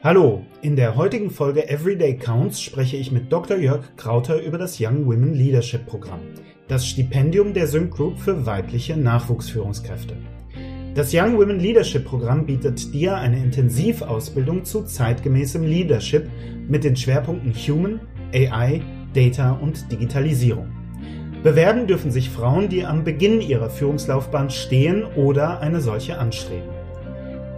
Hallo, 0.00 0.46
in 0.62 0.76
der 0.76 0.94
heutigen 0.94 1.28
Folge 1.28 1.68
Everyday 1.68 2.16
Counts 2.16 2.60
spreche 2.60 2.96
ich 2.96 3.10
mit 3.10 3.32
Dr. 3.32 3.56
Jörg 3.56 3.96
Krauter 3.96 4.40
über 4.40 4.56
das 4.56 4.78
Young 4.80 5.06
Women 5.06 5.34
Leadership 5.34 5.86
Programm, 5.86 6.20
das 6.68 6.86
Stipendium 6.86 7.52
der 7.52 7.66
Sync 7.66 7.90
Group 7.96 8.16
für 8.16 8.46
weibliche 8.46 8.96
Nachwuchsführungskräfte. 8.96 10.16
Das 10.94 11.12
Young 11.12 11.36
Women 11.36 11.58
Leadership 11.58 12.04
Programm 12.04 12.46
bietet 12.46 12.94
dir 12.94 13.16
eine 13.16 13.42
Intensivausbildung 13.42 14.64
zu 14.64 14.84
zeitgemäßem 14.84 15.64
Leadership 15.64 16.30
mit 16.68 16.84
den 16.84 16.94
Schwerpunkten 16.94 17.52
Human, 17.52 17.98
AI, 18.32 18.80
Data 19.14 19.50
und 19.50 19.90
Digitalisierung. 19.90 20.68
Bewerben 21.42 21.88
dürfen 21.88 22.12
sich 22.12 22.30
Frauen, 22.30 22.68
die 22.68 22.84
am 22.84 23.02
Beginn 23.02 23.40
ihrer 23.40 23.68
Führungslaufbahn 23.68 24.50
stehen 24.50 25.02
oder 25.16 25.58
eine 25.58 25.80
solche 25.80 26.18
anstreben. 26.18 26.77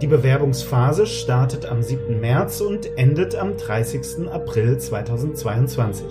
Die 0.01 0.07
Bewerbungsphase 0.07 1.05
startet 1.05 1.67
am 1.67 1.83
7. 1.83 2.19
März 2.19 2.59
und 2.59 2.97
endet 2.97 3.35
am 3.35 3.55
30. 3.55 4.27
April 4.31 4.79
2022. 4.79 6.07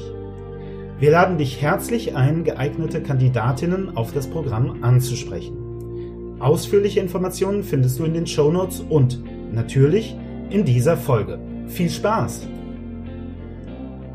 Wir 1.01 1.11
laden 1.11 1.39
dich 1.39 1.61
herzlich 1.61 2.15
ein, 2.15 2.45
geeignete 2.45 3.03
Kandidatinnen 3.03 3.97
auf 3.97 4.13
das 4.13 4.29
Programm 4.29 4.85
anzusprechen. 4.85 6.37
Ausführliche 6.39 7.01
Informationen 7.01 7.65
findest 7.65 7.99
du 7.99 8.05
in 8.05 8.15
den 8.15 8.29
Shownotes 8.29 8.79
und 8.89 9.19
natürlich 9.53 10.15
in 10.51 10.65
dieser 10.65 10.97
Folge. 10.97 11.41
Viel 11.67 11.91
Spaß! 11.91 12.47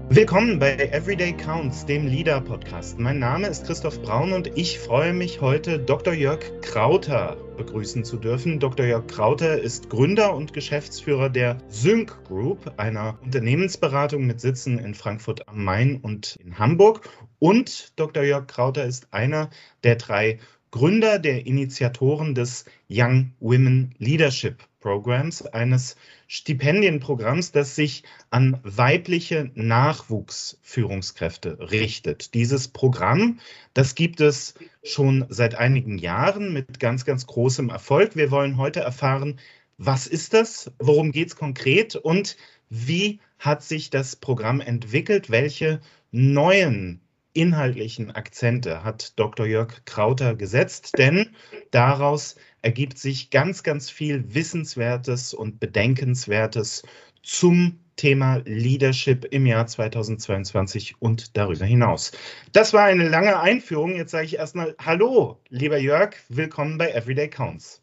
Willkommen 0.09 0.59
bei 0.59 0.75
Everyday 0.75 1.33
Counts, 1.33 1.87
dem 1.87 2.05
Leader 2.05 2.39
Podcast. 2.39 2.99
Mein 2.99 3.17
Name 3.17 3.47
ist 3.47 3.65
Christoph 3.65 3.99
Braun 4.03 4.33
und 4.33 4.55
ich 4.55 4.77
freue 4.77 5.13
mich 5.13 5.41
heute 5.41 5.79
Dr. 5.79 6.13
Jörg 6.13 6.61
Krauter 6.61 7.35
begrüßen 7.57 8.03
zu 8.03 8.17
dürfen. 8.17 8.59
Dr. 8.59 8.85
Jörg 8.85 9.07
Krauter 9.07 9.59
ist 9.59 9.89
Gründer 9.89 10.35
und 10.35 10.53
Geschäftsführer 10.53 11.29
der 11.29 11.57
Sync 11.69 12.23
Group, 12.25 12.73
einer 12.77 13.17
Unternehmensberatung 13.23 14.27
mit 14.27 14.39
Sitzen 14.39 14.77
in 14.77 14.93
Frankfurt 14.93 15.49
am 15.49 15.63
Main 15.63 15.99
und 16.01 16.35
in 16.35 16.59
Hamburg. 16.59 17.09
Und 17.39 17.99
Dr. 17.99 18.23
Jörg 18.23 18.45
Krauter 18.45 18.85
ist 18.85 19.11
einer 19.11 19.49
der 19.83 19.95
drei 19.95 20.39
Gründer 20.75 21.19
der 21.19 21.45
Initiatoren 21.45 22.35
des 22.35 22.65
Young 22.89 23.31
Women 23.39 23.95
Leadership 23.97 24.61
Programs, 24.81 25.41
eines 25.41 25.95
Stipendienprogramms, 26.27 27.53
das 27.53 27.77
sich 27.77 28.03
an 28.29 28.59
weibliche 28.63 29.51
Nachwuchsführungskräfte 29.55 31.71
richtet. 31.71 32.33
Dieses 32.33 32.67
Programm, 32.67 33.39
das 33.73 33.95
gibt 33.95 34.19
es 34.19 34.55
schon 34.83 35.23
seit 35.29 35.55
einigen 35.55 35.97
Jahren 35.97 36.51
mit 36.51 36.81
ganz, 36.81 37.05
ganz 37.05 37.25
großem 37.25 37.69
Erfolg. 37.69 38.17
Wir 38.17 38.29
wollen 38.29 38.57
heute 38.57 38.81
erfahren, 38.81 39.39
was 39.77 40.07
ist 40.07 40.33
das, 40.33 40.73
worum 40.79 41.13
geht 41.13 41.29
es 41.29 41.37
konkret 41.37 41.95
und 41.95 42.35
wie 42.69 43.21
hat 43.39 43.63
sich 43.63 43.91
das 43.91 44.17
Programm 44.17 44.59
entwickelt, 44.59 45.29
welche 45.29 45.79
neuen 46.11 46.99
inhaltlichen 47.35 48.11
Akzente 48.11 48.83
hat 48.83 49.19
Dr. 49.19 49.45
Jörg 49.45 49.85
Krauter 49.85 50.35
gesetzt, 50.35 50.97
denn 50.97 51.35
daraus 51.71 52.35
ergibt 52.61 52.97
sich 52.97 53.29
ganz, 53.29 53.61
ganz 53.61 53.89
viel 53.89 54.33
Wissenswertes 54.33 55.33
und 55.33 55.59
Bedenkenswertes 55.59 56.83
zum 57.21 57.79
Thema 57.97 58.41
Leadership 58.45 59.25
im 59.25 59.45
Jahr 59.45 59.67
2022 59.67 60.95
und 60.99 61.37
darüber 61.37 61.65
hinaus. 61.65 62.11
Das 62.51 62.73
war 62.73 62.83
eine 62.83 63.07
lange 63.07 63.39
Einführung. 63.39 63.95
Jetzt 63.95 64.11
sage 64.11 64.25
ich 64.25 64.37
erstmal 64.37 64.75
Hallo, 64.83 65.39
lieber 65.49 65.77
Jörg, 65.77 66.15
willkommen 66.29 66.77
bei 66.77 66.91
Everyday 66.91 67.29
Counts. 67.29 67.81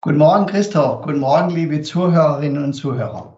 Guten 0.00 0.18
Morgen, 0.18 0.46
Christoph. 0.46 1.02
Guten 1.02 1.20
Morgen, 1.20 1.50
liebe 1.50 1.82
Zuhörerinnen 1.82 2.62
und 2.62 2.72
Zuhörer. 2.72 3.37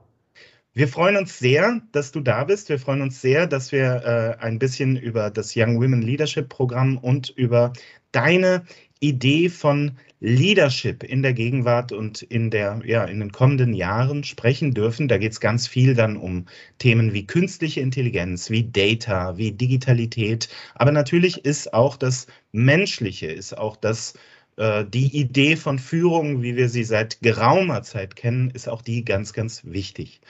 Wir 0.73 0.87
freuen 0.87 1.17
uns 1.17 1.37
sehr, 1.37 1.83
dass 1.91 2.13
du 2.13 2.21
da 2.21 2.45
bist. 2.45 2.69
Wir 2.69 2.79
freuen 2.79 3.03
uns 3.03 3.21
sehr, 3.21 3.49
dass 3.49 3.73
wir 3.73 4.37
äh, 4.39 4.45
ein 4.45 4.61
bisschen 4.61 4.97
über 4.97 5.29
das 5.29 5.55
Young 5.57 5.81
Women 5.81 6.01
Leadership 6.01 6.49
Programm 6.49 6.97
und 6.97 7.31
über 7.31 7.73
deine 8.13 8.65
Idee 9.01 9.49
von 9.49 9.99
Leadership 10.21 11.03
in 11.03 11.23
der 11.23 11.33
Gegenwart 11.33 11.91
und 11.91 12.23
in, 12.23 12.51
der, 12.51 12.83
ja, 12.85 13.05
in 13.05 13.19
den 13.19 13.33
kommenden 13.33 13.75
Jahren 13.75 14.23
sprechen 14.23 14.73
dürfen. 14.73 15.09
Da 15.09 15.19
geht 15.19 15.33
es 15.33 15.41
ganz 15.41 15.67
viel 15.67 15.95
dann 15.95 16.17
um 16.17 16.47
Themen 16.79 17.13
wie 17.15 17.27
künstliche 17.27 17.81
Intelligenz, 17.81 18.49
wie 18.49 18.63
Data, 18.63 19.37
wie 19.37 19.51
Digitalität. 19.51 20.49
Aber 20.77 20.93
natürlich 20.93 21.45
ist 21.45 21.75
auch 21.75 21.97
das 21.97 22.29
Menschliche, 22.53 23.27
ist 23.27 23.59
auch 23.59 23.75
das 23.75 24.15
äh, 24.57 24.85
die 24.85 25.17
Idee 25.19 25.57
von 25.57 25.79
Führung, 25.79 26.43
wie 26.43 26.55
wir 26.55 26.69
sie 26.69 26.85
seit 26.85 27.23
geraumer 27.23 27.83
Zeit 27.83 28.15
kennen, 28.15 28.51
ist 28.51 28.69
auch 28.69 28.83
die 28.83 29.05
ganz, 29.05 29.33
ganz 29.33 29.63
wichtig. 29.65 30.21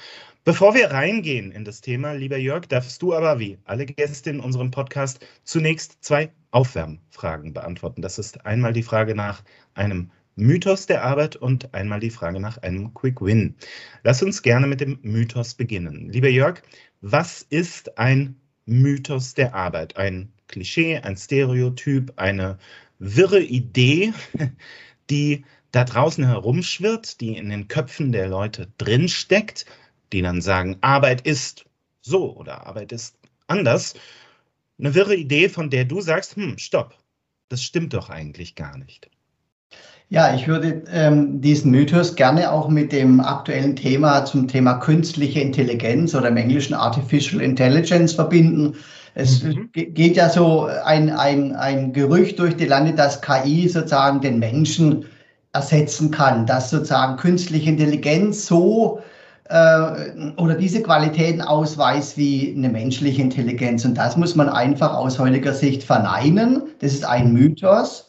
Bevor 0.50 0.74
wir 0.74 0.90
reingehen 0.90 1.52
in 1.52 1.64
das 1.64 1.80
Thema, 1.80 2.10
lieber 2.10 2.36
Jörg, 2.36 2.66
darfst 2.66 3.00
du 3.02 3.14
aber 3.14 3.38
wie 3.38 3.58
alle 3.66 3.86
Gäste 3.86 4.30
in 4.30 4.40
unserem 4.40 4.72
Podcast 4.72 5.24
zunächst 5.44 6.02
zwei 6.02 6.32
Aufwärmfragen 6.50 7.52
beantworten. 7.52 8.02
Das 8.02 8.18
ist 8.18 8.44
einmal 8.44 8.72
die 8.72 8.82
Frage 8.82 9.14
nach 9.14 9.44
einem 9.74 10.10
Mythos 10.34 10.86
der 10.86 11.04
Arbeit 11.04 11.36
und 11.36 11.72
einmal 11.72 12.00
die 12.00 12.10
Frage 12.10 12.40
nach 12.40 12.58
einem 12.58 12.92
Quick 12.94 13.20
Win. 13.20 13.54
Lass 14.02 14.24
uns 14.24 14.42
gerne 14.42 14.66
mit 14.66 14.80
dem 14.80 14.98
Mythos 15.02 15.54
beginnen. 15.54 16.08
Lieber 16.08 16.28
Jörg, 16.28 16.62
was 17.00 17.42
ist 17.42 17.96
ein 17.96 18.34
Mythos 18.66 19.34
der 19.34 19.54
Arbeit? 19.54 19.98
Ein 19.98 20.32
Klischee, 20.48 20.98
ein 20.98 21.16
Stereotyp, 21.16 22.14
eine 22.16 22.58
wirre 22.98 23.40
Idee, 23.40 24.14
die 25.10 25.44
da 25.70 25.84
draußen 25.84 26.26
herumschwirrt, 26.26 27.20
die 27.20 27.36
in 27.36 27.50
den 27.50 27.68
Köpfen 27.68 28.10
der 28.10 28.26
Leute 28.26 28.66
drinsteckt 28.78 29.64
die 30.12 30.22
dann 30.22 30.40
sagen, 30.40 30.76
Arbeit 30.80 31.22
ist 31.22 31.64
so 32.00 32.36
oder 32.36 32.66
Arbeit 32.66 32.92
ist 32.92 33.16
anders. 33.46 33.94
Eine 34.78 34.94
wirre 34.94 35.14
Idee, 35.14 35.48
von 35.48 35.70
der 35.70 35.84
du 35.84 36.00
sagst, 36.00 36.36
hm, 36.36 36.58
stopp, 36.58 36.94
das 37.48 37.62
stimmt 37.62 37.94
doch 37.94 38.10
eigentlich 38.10 38.54
gar 38.54 38.78
nicht. 38.78 39.10
Ja, 40.08 40.34
ich 40.34 40.48
würde 40.48 40.82
ähm, 40.90 41.40
diesen 41.40 41.70
Mythos 41.70 42.16
gerne 42.16 42.50
auch 42.50 42.68
mit 42.68 42.90
dem 42.90 43.20
aktuellen 43.20 43.76
Thema 43.76 44.24
zum 44.24 44.48
Thema 44.48 44.74
künstliche 44.74 45.38
Intelligenz 45.38 46.16
oder 46.16 46.28
im 46.28 46.36
Englischen 46.36 46.74
Artificial 46.74 47.40
Intelligence 47.40 48.14
verbinden. 48.14 48.74
Es 49.14 49.44
mhm. 49.44 49.70
geht 49.72 50.16
ja 50.16 50.28
so 50.28 50.64
ein, 50.84 51.10
ein, 51.10 51.54
ein 51.54 51.92
Gerücht 51.92 52.40
durch 52.40 52.56
die 52.56 52.66
Lande, 52.66 52.92
dass 52.92 53.22
KI 53.22 53.68
sozusagen 53.68 54.20
den 54.20 54.40
Menschen 54.40 55.04
ersetzen 55.52 56.10
kann, 56.10 56.44
dass 56.44 56.70
sozusagen 56.70 57.16
künstliche 57.16 57.70
Intelligenz 57.70 58.46
so 58.46 59.00
oder 59.50 60.54
diese 60.54 60.80
Qualitäten 60.80 61.42
ausweist 61.42 62.16
wie 62.16 62.54
eine 62.56 62.68
menschliche 62.68 63.20
Intelligenz. 63.20 63.84
Und 63.84 63.94
das 63.94 64.16
muss 64.16 64.36
man 64.36 64.48
einfach 64.48 64.94
aus 64.94 65.18
heutiger 65.18 65.52
Sicht 65.52 65.82
verneinen. 65.82 66.62
Das 66.80 66.92
ist 66.92 67.04
ein 67.04 67.32
Mythos. 67.32 68.08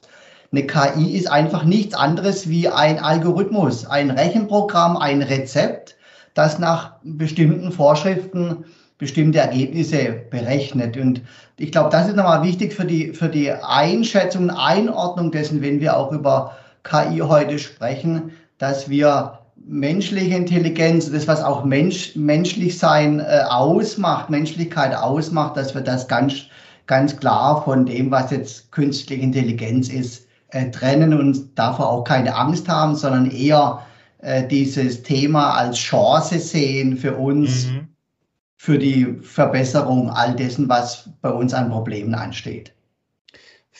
Eine 0.52 0.68
KI 0.68 1.16
ist 1.18 1.31
einfach 1.31 1.63
nichts 1.63 1.96
anderes 1.96 2.47
wie 2.50 2.68
ein 2.68 3.00
Algorithmus, 3.00 3.85
ein 3.85 4.12
Rechenprogramm, 4.12 4.97
ein 4.97 5.22
Rezept, 5.22 5.96
das 6.34 6.59
nach 6.59 6.94
bestimmten 7.03 7.72
Vorschriften 7.72 8.66
bestimmte 8.97 9.40
Ergebnisse 9.40 10.22
berechnet. 10.29 10.96
Und 10.96 11.22
ich 11.58 11.72
glaube, 11.72 11.90
das 11.90 12.08
ist 12.08 12.18
nochmal 12.18 12.44
wichtig 12.44 12.73
für 12.73 12.85
die, 12.85 13.13
für 13.13 13.29
die 13.29 13.52
Einschätzung, 13.52 14.52
Einordnung 14.52 15.31
dessen, 15.31 15.62
wenn 15.63 15.79
wir 15.79 15.97
auch 15.97 16.12
über 16.12 16.56
KI 16.84 17.19
heute 17.19 17.58
sprechen, 17.58 18.31
dass 18.59 18.90
wir 18.90 19.40
menschliche 19.68 20.36
Intelligenz, 20.36 21.12
das, 21.12 21.28
was 21.28 21.44
auch 21.44 21.64
Mensch, 21.64 22.16
menschlich 22.16 22.78
sein 22.78 23.20
äh, 23.20 23.44
ausmacht, 23.48 24.30
Menschlichkeit 24.30 24.96
ausmacht, 24.96 25.58
dass 25.58 25.74
wir 25.74 25.82
das 25.82 26.08
ganz, 26.08 26.46
ganz 26.88 27.18
klar 27.18 27.64
von 27.64 27.86
dem, 27.86 28.12
was 28.12 28.32
jetzt 28.32 28.72
künstliche 28.72 29.22
Intelligenz 29.22 29.90
ist, 29.90 30.28
äh, 30.50 30.70
trennen 30.72 31.14
und 31.14 31.58
davor 31.58 31.90
auch 31.90 32.04
keine 32.04 32.36
Angst 32.36 32.68
haben, 32.68 32.96
sondern 32.96 33.32
eher 33.32 33.82
äh, 34.20 34.48
dieses 34.48 35.04
Thema 35.04 35.56
als 35.56 35.78
Chance 35.78 36.40
sehen 36.40 36.97
für 36.97 37.16
uns, 37.16 37.68
mhm. 37.68 37.88
für 38.58 38.78
die 38.78 39.18
Verbesserung 39.22 40.09
all 40.09 40.35
dessen, 40.35 40.70
was 40.70 41.09
bei 41.22 41.30
uns 41.30 41.53
an 41.53 41.70
Problemen 41.70 42.14
ansteht. 42.14 42.74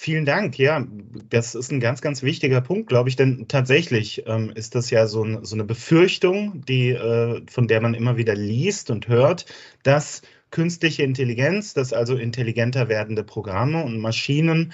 Vielen 0.04 0.26
Dank. 0.26 0.58
Ja, 0.58 0.84
das 1.30 1.54
ist 1.54 1.72
ein 1.72 1.80
ganz, 1.80 2.02
ganz 2.02 2.24
wichtiger 2.24 2.60
Punkt, 2.60 2.88
glaube 2.88 3.08
ich, 3.08 3.16
denn 3.16 3.48
tatsächlich 3.48 4.24
ähm, 4.26 4.50
ist 4.50 4.74
das 4.74 4.90
ja 4.90 5.06
so, 5.06 5.24
ein, 5.24 5.46
so 5.46 5.56
eine 5.56 5.64
Befürchtung, 5.64 6.66
die, 6.66 6.90
äh, 6.90 7.44
von 7.48 7.68
der 7.68 7.82
man 7.82 7.94
immer 7.94 8.18
wieder 8.18 8.34
liest 8.34 8.90
und 8.90 9.08
hört, 9.08 9.46
dass 9.84 10.24
künstliche 10.50 11.04
Intelligenz, 11.04 11.76
dass 11.76 11.94
also 11.94 12.16
intelligenter 12.16 12.90
werdende 12.90 13.24
Programme 13.24 13.84
und 13.84 14.00
Maschinen 14.00 14.74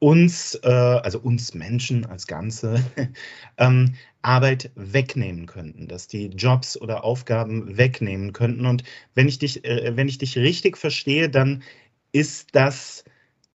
uns, 0.00 0.56
äh, 0.64 0.68
also 0.68 1.20
uns 1.20 1.54
Menschen 1.54 2.04
als 2.06 2.26
Ganze, 2.26 2.82
ähm, 3.58 3.94
Arbeit 4.22 4.72
wegnehmen 4.74 5.46
könnten, 5.46 5.86
dass 5.86 6.08
die 6.08 6.30
Jobs 6.30 6.76
oder 6.80 7.04
Aufgaben 7.04 7.78
wegnehmen 7.78 8.32
könnten. 8.32 8.66
Und 8.66 8.82
wenn 9.14 9.28
ich 9.28 9.38
dich, 9.38 9.64
äh, 9.64 9.96
wenn 9.96 10.08
ich 10.08 10.18
dich 10.18 10.36
richtig 10.36 10.76
verstehe, 10.78 11.30
dann 11.30 11.62
ist 12.10 12.56
das 12.56 13.04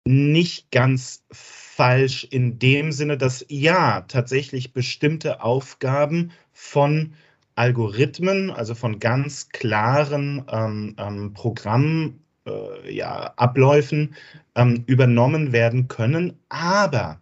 nicht 0.06 0.70
ganz 0.70 1.24
falsch 1.32 2.24
in 2.24 2.58
dem 2.58 2.92
Sinne, 2.92 3.16
dass 3.18 3.44
ja, 3.48 4.02
tatsächlich 4.02 4.72
bestimmte 4.72 5.42
Aufgaben 5.42 6.30
von 6.52 7.14
Algorithmen, 7.56 8.50
also 8.50 8.74
von 8.74 8.98
ganz 8.98 9.48
klaren 9.48 10.44
ähm, 10.50 10.96
ähm, 10.98 11.32
Programmen, 11.34 12.20
äh, 12.46 12.92
ja, 12.94 13.32
Abläufen 13.36 14.14
ähm, 14.54 14.84
übernommen 14.86 15.52
werden 15.52 15.88
können. 15.88 16.38
Aber 16.48 17.20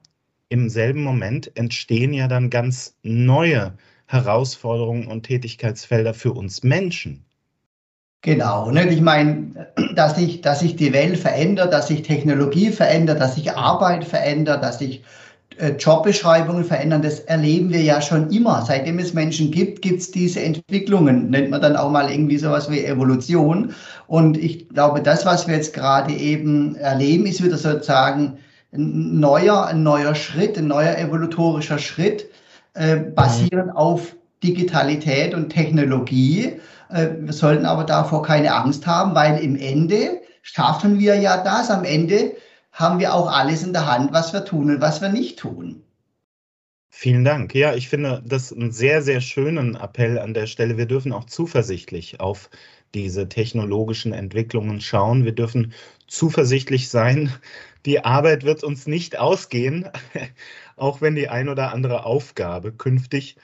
im 0.49 0.69
selben 0.69 1.03
Moment 1.03 1.57
entstehen 1.57 2.13
ja 2.13 2.29
dann 2.29 2.51
ganz 2.51 2.99
neue 3.03 3.77
Herausforderungen 4.07 5.07
und 5.07 5.23
Tätigkeitsfelder 5.25 6.15
für 6.15 6.33
uns 6.33 6.63
Menschen. 6.63 7.25
Genau, 8.23 8.71
ne? 8.71 8.89
ich 8.89 9.01
meine, 9.01 9.67
dass 9.97 10.15
sich, 10.15 10.41
dass 10.41 10.61
sich 10.61 10.77
die 10.77 10.93
Welt 10.93 11.19
verändert, 11.19 11.73
dass 11.73 11.89
sich 11.89 12.03
Technologie 12.03 12.71
verändert, 12.71 13.21
dass 13.21 13.35
sich 13.35 13.53
Arbeit 13.53 14.05
verändert, 14.05 14.63
dass 14.63 14.79
sich 14.79 15.03
äh, 15.59 15.73
Jobbeschreibungen 15.73 16.65
verändern, 16.65 17.03
das 17.03 17.19
erleben 17.21 17.71
wir 17.71 17.83
ja 17.83 18.01
schon 18.01 18.31
immer. 18.31 18.65
Seitdem 18.65 19.01
es 19.01 19.13
Menschen 19.13 19.51
gibt, 19.51 19.83
gibt 19.83 20.01
es 20.01 20.13
diese 20.13 20.41
Entwicklungen. 20.41 21.31
Nennt 21.31 21.51
man 21.51 21.61
dann 21.61 21.77
auch 21.77 21.91
mal 21.91 22.11
irgendwie 22.11 22.39
sowas 22.39 22.71
wie 22.71 22.85
Evolution. 22.85 23.75
Und 24.07 24.37
ich 24.37 24.69
glaube, 24.69 25.03
das, 25.03 25.27
was 25.27 25.49
wir 25.49 25.57
jetzt 25.57 25.75
gerade 25.75 26.13
eben 26.15 26.77
erleben, 26.77 27.27
ist 27.27 27.43
wieder 27.43 27.59
sozusagen 27.59 28.39
ein 28.73 29.19
neuer, 29.19 29.67
ein 29.67 29.83
neuer 29.83 30.15
Schritt, 30.15 30.57
ein 30.57 30.69
neuer 30.69 30.97
evolutorischer 30.97 31.79
Schritt, 31.79 32.27
äh, 32.75 32.97
basierend 32.97 33.75
auf 33.75 34.15
Digitalität 34.43 35.35
und 35.35 35.51
Technologie. 35.51 36.53
Äh, 36.93 37.11
wir 37.21 37.33
sollten 37.33 37.67
aber 37.67 37.85
davor 37.85 38.23
keine 38.23 38.55
Angst 38.55 38.87
haben, 38.87 39.15
weil 39.15 39.43
im 39.43 39.57
Ende 39.57 40.21
schaffen 40.43 40.99
wir 40.99 41.17
ja 41.17 41.43
das. 41.43 41.71
Am 41.71 41.85
Ende 41.85 42.37
haben 42.73 42.99
wir 42.99 43.15
auch 43.15 43.31
alles 43.31 43.63
in 43.63 43.73
der 43.73 43.91
Hand, 43.91 44.13
was 44.13 44.33
wir 44.33 44.45
tun 44.45 44.71
und 44.71 44.81
was 44.81 45.01
wir 45.01 45.09
nicht 45.09 45.39
tun. 45.39 45.83
Vielen 46.95 47.25
Dank. 47.25 47.55
Ja, 47.55 47.75
ich 47.75 47.89
finde 47.89 48.23
das 48.25 48.53
einen 48.53 48.71
sehr, 48.71 49.03
sehr 49.03 49.21
schönen 49.23 49.77
Appell 49.77 50.19
an 50.19 50.35
der 50.35 50.47
Stelle. 50.47 50.77
Wir 50.77 50.87
dürfen 50.87 51.13
auch 51.13 51.25
zuversichtlich 51.25 52.21
auf 52.21 52.51
diese 52.95 53.29
technologischen 53.29 54.13
Entwicklungen 54.13 54.81
schauen. 54.83 55.25
Wir 55.25 55.33
dürfen 55.33 55.73
zuversichtlich 56.07 56.91
sein. 56.91 57.33
Die 57.87 58.05
Arbeit 58.05 58.45
wird 58.45 58.63
uns 58.63 58.87
nicht 58.87 59.19
ausgehen, 59.19 59.89
auch 60.77 61.01
wenn 61.01 61.15
die 61.15 61.29
ein 61.31 61.49
oder 61.49 61.73
andere 61.73 62.05
Aufgabe 62.05 62.73
künftig 62.73 63.37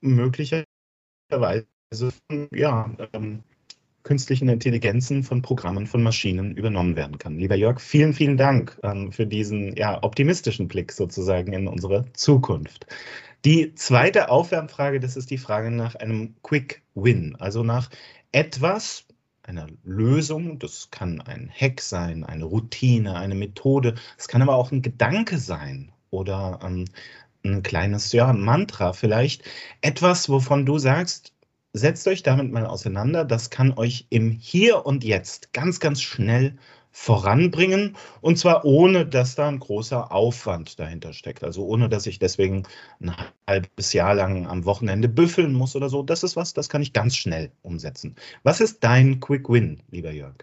möglicherweise 0.00 0.66
ja, 2.52 2.90
ähm, 3.12 3.42
künstlichen 4.02 4.48
Intelligenzen 4.48 5.22
von 5.24 5.42
Programmen, 5.42 5.86
von 5.86 6.02
Maschinen 6.02 6.56
übernommen 6.56 6.96
werden 6.96 7.18
kann. 7.18 7.38
Lieber 7.38 7.56
Jörg, 7.56 7.80
vielen, 7.80 8.12
vielen 8.12 8.36
Dank 8.36 8.78
ähm, 8.82 9.12
für 9.12 9.26
diesen 9.26 9.74
ja, 9.76 10.02
optimistischen 10.02 10.68
Blick 10.68 10.92
sozusagen 10.92 11.52
in 11.52 11.66
unsere 11.66 12.04
Zukunft. 12.12 12.86
Die 13.44 13.74
zweite 13.74 14.28
Aufwärmfrage, 14.28 15.00
das 15.00 15.16
ist 15.16 15.30
die 15.30 15.38
Frage 15.38 15.70
nach 15.70 15.94
einem 15.96 16.34
Quick 16.42 16.82
Win, 16.94 17.36
also 17.38 17.62
nach 17.62 17.90
etwas, 18.32 19.06
einer 19.42 19.66
Lösung. 19.84 20.58
Das 20.58 20.90
kann 20.90 21.20
ein 21.20 21.50
Hack 21.50 21.80
sein, 21.80 22.24
eine 22.24 22.44
Routine, 22.44 23.16
eine 23.16 23.34
Methode. 23.34 23.94
Es 24.18 24.28
kann 24.28 24.42
aber 24.42 24.56
auch 24.56 24.72
ein 24.72 24.82
Gedanke 24.82 25.38
sein 25.38 25.92
oder 26.10 26.60
ähm, 26.62 26.86
ein 27.44 27.62
kleines 27.62 28.12
ja, 28.12 28.32
Mantra 28.32 28.92
vielleicht. 28.92 29.44
Etwas, 29.80 30.28
wovon 30.28 30.66
du 30.66 30.78
sagst, 30.78 31.32
setzt 31.76 32.08
euch 32.08 32.22
damit 32.22 32.50
mal 32.52 32.66
auseinander. 32.66 33.24
Das 33.24 33.50
kann 33.50 33.72
euch 33.76 34.06
im 34.10 34.30
Hier 34.30 34.86
und 34.86 35.04
Jetzt 35.04 35.52
ganz, 35.52 35.80
ganz 35.80 36.00
schnell 36.00 36.56
voranbringen 36.90 37.94
und 38.22 38.38
zwar 38.38 38.64
ohne, 38.64 39.04
dass 39.04 39.34
da 39.34 39.48
ein 39.48 39.58
großer 39.58 40.10
Aufwand 40.12 40.80
dahinter 40.80 41.12
steckt. 41.12 41.44
Also 41.44 41.66
ohne, 41.66 41.90
dass 41.90 42.06
ich 42.06 42.18
deswegen 42.18 42.62
ein 43.02 43.14
halbes 43.46 43.92
Jahr 43.92 44.14
lang 44.14 44.46
am 44.46 44.64
Wochenende 44.64 45.06
büffeln 45.06 45.52
muss 45.52 45.76
oder 45.76 45.90
so. 45.90 46.02
Das 46.02 46.22
ist 46.22 46.36
was, 46.36 46.54
das 46.54 46.70
kann 46.70 46.80
ich 46.80 46.94
ganz 46.94 47.14
schnell 47.14 47.50
umsetzen. 47.60 48.16
Was 48.44 48.62
ist 48.62 48.82
dein 48.82 49.20
Quick 49.20 49.50
Win, 49.50 49.82
lieber 49.90 50.10
Jörg? 50.10 50.36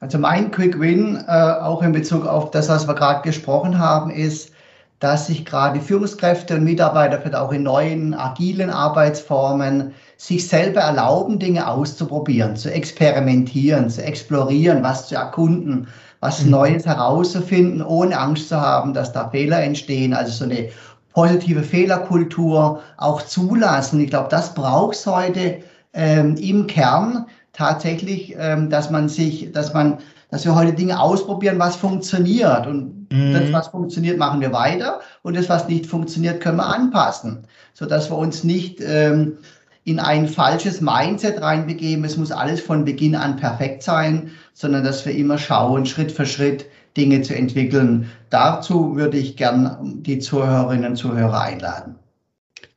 Also 0.00 0.18
mein 0.18 0.50
Quick 0.50 0.80
Win, 0.80 1.24
äh, 1.28 1.30
auch 1.30 1.82
in 1.82 1.92
Bezug 1.92 2.26
auf 2.26 2.50
das, 2.50 2.68
was 2.68 2.88
wir 2.88 2.94
gerade 2.94 3.22
gesprochen 3.22 3.78
haben, 3.78 4.10
ist, 4.10 4.50
dass 4.98 5.28
sich 5.28 5.44
gerade 5.44 5.80
Führungskräfte 5.80 6.56
und 6.56 6.64
Mitarbeiter 6.64 7.20
vielleicht 7.20 7.36
auch 7.36 7.52
in 7.52 7.62
neuen 7.62 8.14
agilen 8.14 8.70
Arbeitsformen 8.70 9.94
sich 10.16 10.48
selber 10.48 10.80
erlauben, 10.80 11.38
Dinge 11.38 11.68
auszuprobieren, 11.68 12.56
zu 12.56 12.72
experimentieren, 12.72 13.90
zu 13.90 14.02
explorieren, 14.02 14.82
was 14.82 15.08
zu 15.08 15.14
erkunden, 15.14 15.88
was 16.20 16.42
mhm. 16.42 16.50
Neues 16.50 16.86
herauszufinden, 16.86 17.82
ohne 17.82 18.18
Angst 18.18 18.48
zu 18.48 18.60
haben, 18.60 18.94
dass 18.94 19.12
da 19.12 19.28
Fehler 19.28 19.62
entstehen. 19.62 20.14
Also 20.14 20.32
so 20.32 20.44
eine 20.44 20.70
positive 21.12 21.62
Fehlerkultur 21.62 22.82
auch 22.96 23.22
zulassen. 23.22 24.00
Ich 24.00 24.10
glaube, 24.10 24.28
das 24.30 24.54
braucht 24.54 24.96
es 24.96 25.06
heute 25.06 25.58
ähm, 25.92 26.36
im 26.36 26.66
Kern 26.66 27.26
tatsächlich, 27.52 28.34
ähm, 28.38 28.70
dass 28.70 28.90
man 28.90 29.08
sich, 29.08 29.50
dass 29.52 29.72
man, 29.72 29.98
dass 30.30 30.44
wir 30.44 30.54
heute 30.54 30.74
Dinge 30.74 31.00
ausprobieren, 31.00 31.58
was 31.58 31.76
funktioniert. 31.76 32.66
Und 32.66 33.10
mhm. 33.10 33.32
das, 33.32 33.52
was 33.52 33.68
funktioniert, 33.68 34.18
machen 34.18 34.40
wir 34.40 34.52
weiter. 34.52 35.00
Und 35.22 35.36
das, 35.36 35.48
was 35.48 35.68
nicht 35.68 35.86
funktioniert, 35.86 36.42
können 36.42 36.58
wir 36.58 36.66
anpassen, 36.66 37.46
sodass 37.72 38.10
wir 38.10 38.18
uns 38.18 38.44
nicht 38.44 38.80
ähm, 38.86 39.38
in 39.86 40.00
ein 40.00 40.28
falsches 40.28 40.80
Mindset 40.80 41.40
reinbegeben, 41.40 42.04
es 42.04 42.16
muss 42.16 42.32
alles 42.32 42.60
von 42.60 42.84
Beginn 42.84 43.14
an 43.14 43.36
perfekt 43.36 43.84
sein, 43.84 44.32
sondern 44.52 44.82
dass 44.82 45.06
wir 45.06 45.14
immer 45.14 45.38
schauen, 45.38 45.86
Schritt 45.86 46.10
für 46.10 46.26
Schritt 46.26 46.66
Dinge 46.96 47.22
zu 47.22 47.36
entwickeln. 47.36 48.10
Dazu 48.28 48.96
würde 48.96 49.16
ich 49.16 49.36
gern 49.36 50.02
die 50.02 50.18
Zuhörerinnen 50.18 50.90
und 50.90 50.96
Zuhörer 50.96 51.40
einladen. 51.40 51.94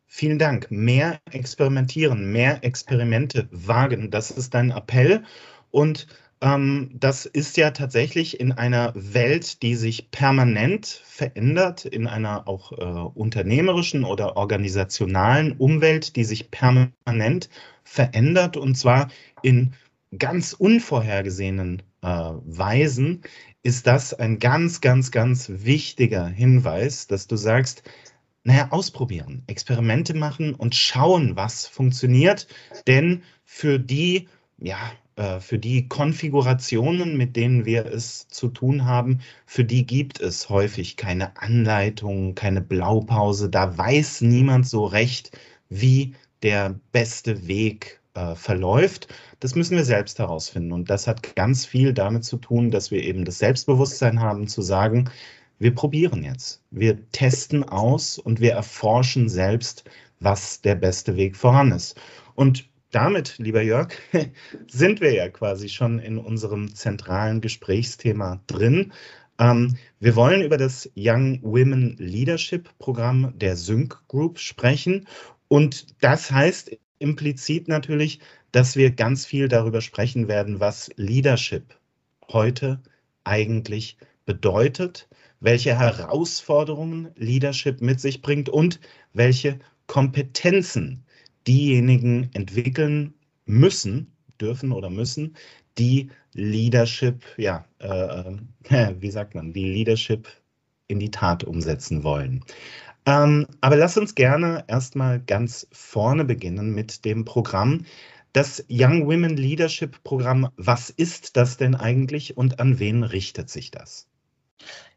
Vielen 0.05 0.37
Dank. 0.37 0.69
Mehr 0.69 1.19
experimentieren, 1.31 2.31
mehr 2.31 2.63
Experimente 2.63 3.47
wagen, 3.51 4.11
das 4.11 4.29
ist 4.29 4.53
dein 4.53 4.69
Appell. 4.69 5.23
Und 5.71 6.05
das 6.41 7.25
ist 7.25 7.57
ja 7.57 7.71
tatsächlich 7.71 8.39
in 8.39 8.53
einer 8.53 8.93
Welt, 8.95 9.61
die 9.61 9.75
sich 9.75 10.09
permanent 10.09 10.87
verändert, 11.05 11.83
in 11.83 12.07
einer 12.07 12.47
auch 12.47 12.71
äh, 12.71 12.75
unternehmerischen 12.75 14.05
oder 14.05 14.37
organisationalen 14.37 15.51
Umwelt, 15.57 16.15
die 16.15 16.23
sich 16.23 16.49
permanent 16.49 17.49
verändert 17.83 18.55
und 18.55 18.75
zwar 18.75 19.09
in 19.41 19.73
ganz 20.17 20.53
unvorhergesehenen 20.53 21.81
äh, 22.01 22.07
Weisen, 22.07 23.21
ist 23.61 23.85
das 23.85 24.13
ein 24.13 24.39
ganz, 24.39 24.79
ganz, 24.79 25.11
ganz 25.11 25.51
wichtiger 25.53 26.25
Hinweis, 26.25 27.07
dass 27.07 27.27
du 27.27 27.35
sagst, 27.35 27.83
naja, 28.45 28.69
ausprobieren, 28.71 29.43
Experimente 29.47 30.13
machen 30.13 30.55
und 30.55 30.73
schauen, 30.73 31.35
was 31.35 31.67
funktioniert. 31.67 32.47
Denn 32.87 33.23
für 33.43 33.77
die 33.77 34.29
ja, 34.61 34.77
für 35.39 35.59
die 35.59 35.87
Konfigurationen, 35.87 37.17
mit 37.17 37.35
denen 37.35 37.65
wir 37.65 37.85
es 37.85 38.27
zu 38.29 38.47
tun 38.47 38.85
haben, 38.85 39.19
für 39.45 39.65
die 39.65 39.85
gibt 39.85 40.21
es 40.21 40.49
häufig 40.49 40.95
keine 40.95 41.35
Anleitung, 41.35 42.35
keine 42.35 42.61
Blaupause. 42.61 43.49
Da 43.49 43.77
weiß 43.77 44.21
niemand 44.21 44.67
so 44.67 44.85
recht, 44.85 45.37
wie 45.69 46.15
der 46.41 46.79
beste 46.91 47.47
Weg 47.47 47.99
äh, 48.13 48.35
verläuft. 48.35 49.07
Das 49.39 49.55
müssen 49.55 49.77
wir 49.77 49.85
selbst 49.85 50.19
herausfinden. 50.19 50.71
Und 50.71 50.89
das 50.89 51.07
hat 51.07 51.35
ganz 51.35 51.65
viel 51.65 51.93
damit 51.93 52.23
zu 52.23 52.37
tun, 52.37 52.71
dass 52.71 52.91
wir 52.91 53.03
eben 53.03 53.25
das 53.25 53.39
Selbstbewusstsein 53.39 54.19
haben, 54.19 54.47
zu 54.47 54.61
sagen, 54.61 55.09
wir 55.59 55.75
probieren 55.75 56.23
jetzt. 56.23 56.61
Wir 56.71 57.09
testen 57.11 57.63
aus 57.63 58.17
und 58.17 58.39
wir 58.39 58.53
erforschen 58.53 59.27
selbst, 59.27 59.83
was 60.19 60.61
der 60.61 60.75
beste 60.75 61.17
Weg 61.17 61.35
voran 61.35 61.71
ist. 61.71 61.99
Und 62.35 62.68
damit, 62.91 63.37
lieber 63.37 63.61
Jörg, 63.61 63.93
sind 64.67 65.01
wir 65.01 65.13
ja 65.13 65.29
quasi 65.29 65.69
schon 65.69 65.99
in 65.99 66.17
unserem 66.17 66.73
zentralen 66.75 67.41
Gesprächsthema 67.41 68.41
drin. 68.47 68.93
Ähm, 69.39 69.77
wir 69.99 70.15
wollen 70.15 70.41
über 70.41 70.57
das 70.57 70.89
Young 70.95 71.39
Women 71.43 71.95
Leadership 71.97 72.69
Programm 72.79 73.33
der 73.37 73.55
Sync 73.55 73.97
Group 74.07 74.39
sprechen. 74.39 75.07
Und 75.47 76.03
das 76.03 76.31
heißt 76.31 76.71
implizit 76.99 77.67
natürlich, 77.67 78.19
dass 78.51 78.75
wir 78.75 78.91
ganz 78.91 79.25
viel 79.25 79.47
darüber 79.47 79.81
sprechen 79.81 80.27
werden, 80.27 80.59
was 80.59 80.89
Leadership 80.95 81.75
heute 82.27 82.81
eigentlich 83.23 83.97
bedeutet, 84.25 85.07
welche 85.39 85.77
Herausforderungen 85.77 87.09
Leadership 87.15 87.81
mit 87.81 87.99
sich 87.99 88.21
bringt 88.21 88.49
und 88.49 88.79
welche 89.13 89.59
Kompetenzen 89.87 91.05
diejenigen 91.49 92.29
entwickeln 92.33 93.15
müssen, 93.45 94.13
dürfen 94.39 94.71
oder 94.71 94.91
müssen, 94.91 95.35
die 95.79 96.11
Leadership, 96.33 97.23
ja, 97.37 97.65
äh, 97.79 98.35
äh 98.69 98.95
wie 98.99 99.09
sagt 99.09 99.33
man, 99.33 99.51
die 99.51 99.65
Leadership 99.65 100.27
in 100.87 100.99
die 100.99 101.09
Tat 101.09 101.43
umsetzen 101.43 102.03
wollen. 102.03 102.43
Ähm, 103.07 103.47
aber 103.61 103.77
lass 103.77 103.97
uns 103.97 104.13
gerne 104.13 104.63
erstmal 104.67 105.19
ganz 105.19 105.67
vorne 105.71 106.23
beginnen 106.23 106.75
mit 106.75 107.03
dem 107.03 107.25
Programm. 107.25 107.85
Das 108.33 108.63
Young 108.69 109.07
Women 109.07 109.35
Leadership 109.35 110.03
Programm, 110.03 110.49
was 110.57 110.91
ist 110.91 111.35
das 111.35 111.57
denn 111.57 111.73
eigentlich 111.73 112.37
und 112.37 112.59
an 112.59 112.77
wen 112.77 113.01
richtet 113.03 113.49
sich 113.49 113.71
das? 113.71 114.05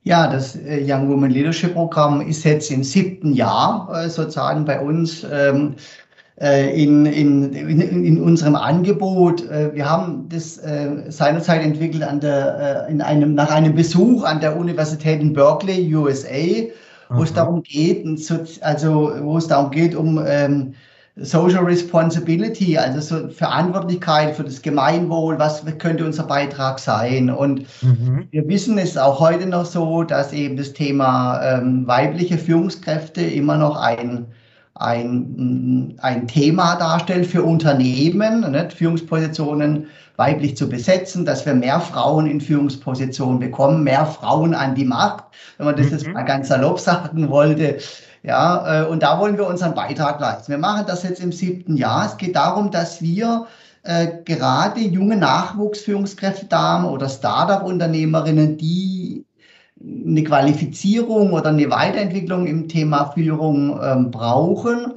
Ja, 0.02 0.30
das 0.30 0.56
äh, 0.56 0.84
Young 0.84 1.08
Women 1.08 1.30
Leadership 1.30 1.72
Programm 1.72 2.20
ist 2.20 2.44
jetzt 2.44 2.70
im 2.70 2.84
siebten 2.84 3.32
Jahr 3.32 3.88
äh, 3.94 4.10
sozusagen 4.10 4.66
bei 4.66 4.80
uns. 4.80 5.24
Äh, 6.40 6.82
in, 6.82 7.04
in, 7.04 7.52
in, 7.52 8.22
unserem 8.22 8.56
Angebot. 8.56 9.46
Äh, 9.50 9.74
wir 9.74 9.88
haben 9.88 10.30
das 10.30 10.56
äh, 10.56 11.10
seinerzeit 11.10 11.62
entwickelt 11.62 12.02
an 12.02 12.20
der, 12.20 12.86
in 12.88 13.02
einem, 13.02 13.34
nach 13.34 13.50
einem 13.50 13.74
Besuch 13.74 14.24
an 14.24 14.40
der 14.40 14.56
Universität 14.56 15.20
in 15.20 15.34
Berkeley, 15.34 15.94
USA, 15.94 16.70
wo 17.10 17.22
es 17.22 17.34
darum 17.34 17.62
geht, 17.62 18.06
also 18.62 19.12
wo 19.20 19.36
es 19.36 19.46
darum 19.46 19.70
geht, 19.70 19.94
um 19.94 20.18
ähm, 20.26 20.72
Social 21.16 21.64
Responsibility, 21.64 22.78
also 22.78 23.00
so 23.00 23.28
Verantwortlichkeit 23.28 24.34
für 24.34 24.44
das 24.44 24.62
Gemeinwohl, 24.62 25.38
was 25.38 25.62
könnte 25.76 26.06
unser 26.06 26.22
Beitrag 26.22 26.78
sein? 26.78 27.28
Und 27.28 27.66
mhm. 27.82 28.26
wir 28.30 28.48
wissen 28.48 28.78
es 28.78 28.96
auch 28.96 29.20
heute 29.20 29.46
noch 29.46 29.66
so, 29.66 30.02
dass 30.02 30.32
eben 30.32 30.56
das 30.56 30.72
Thema 30.72 31.42
ähm, 31.42 31.86
weibliche 31.86 32.38
Führungskräfte 32.38 33.20
immer 33.20 33.58
noch 33.58 33.76
ein 33.76 34.24
ein, 34.82 35.94
ein 36.00 36.26
Thema 36.26 36.76
darstellt 36.76 37.26
für 37.26 37.42
Unternehmen, 37.42 38.50
nicht? 38.50 38.72
Führungspositionen 38.72 39.86
weiblich 40.16 40.56
zu 40.56 40.68
besetzen, 40.68 41.24
dass 41.24 41.46
wir 41.46 41.54
mehr 41.54 41.80
Frauen 41.80 42.26
in 42.26 42.40
Führungspositionen 42.40 43.38
bekommen, 43.38 43.82
mehr 43.82 44.06
Frauen 44.06 44.54
an 44.54 44.74
die 44.74 44.84
Macht, 44.84 45.24
wenn 45.56 45.66
man 45.66 45.76
das 45.76 45.86
mhm. 45.86 45.92
jetzt 45.92 46.08
mal 46.08 46.22
ganz 46.22 46.48
salopp 46.48 46.78
sagen 46.78 47.28
wollte. 47.30 47.78
Ja, 48.22 48.82
äh, 48.82 48.86
und 48.86 49.02
da 49.02 49.18
wollen 49.18 49.36
wir 49.36 49.46
unseren 49.46 49.74
Beitrag 49.74 50.20
leisten. 50.20 50.52
Wir 50.52 50.58
machen 50.58 50.84
das 50.86 51.02
jetzt 51.02 51.20
im 51.20 51.32
siebten 51.32 51.76
Jahr. 51.76 52.06
Es 52.06 52.16
geht 52.16 52.36
darum, 52.36 52.70
dass 52.70 53.02
wir 53.02 53.46
äh, 53.82 54.08
gerade 54.24 54.80
junge 54.80 55.16
Nachwuchsführungskräfte, 55.16 56.46
Damen 56.46 56.84
oder 56.84 57.08
Startup-Unternehmerinnen, 57.08 58.56
die 58.58 59.24
eine 59.84 60.24
Qualifizierung 60.24 61.32
oder 61.32 61.48
eine 61.48 61.70
Weiterentwicklung 61.70 62.46
im 62.46 62.68
Thema 62.68 63.12
Führung 63.12 63.80
ähm, 63.82 64.10
brauchen, 64.10 64.94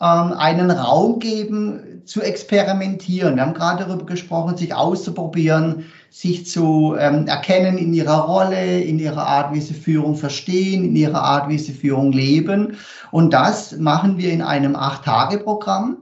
ähm, 0.00 0.32
einen 0.32 0.70
Raum 0.70 1.18
geben 1.18 2.02
zu 2.04 2.20
experimentieren. 2.20 3.36
Wir 3.36 3.42
haben 3.42 3.54
gerade 3.54 3.84
darüber 3.84 4.04
gesprochen, 4.04 4.56
sich 4.56 4.74
auszuprobieren, 4.74 5.86
sich 6.10 6.46
zu 6.46 6.94
ähm, 6.98 7.26
erkennen 7.26 7.78
in 7.78 7.94
ihrer 7.94 8.20
Rolle, 8.20 8.80
in 8.80 8.98
ihrer 8.98 9.26
Art, 9.26 9.54
wie 9.54 9.60
sie 9.60 9.74
Führung 9.74 10.16
verstehen, 10.16 10.84
in 10.84 10.96
ihrer 10.96 11.22
Art, 11.22 11.48
wie 11.48 11.58
sie 11.58 11.72
Führung 11.72 12.12
leben. 12.12 12.76
Und 13.10 13.32
das 13.32 13.76
machen 13.78 14.18
wir 14.18 14.32
in 14.32 14.42
einem 14.42 14.76
Acht-Tage-Programm. 14.76 15.98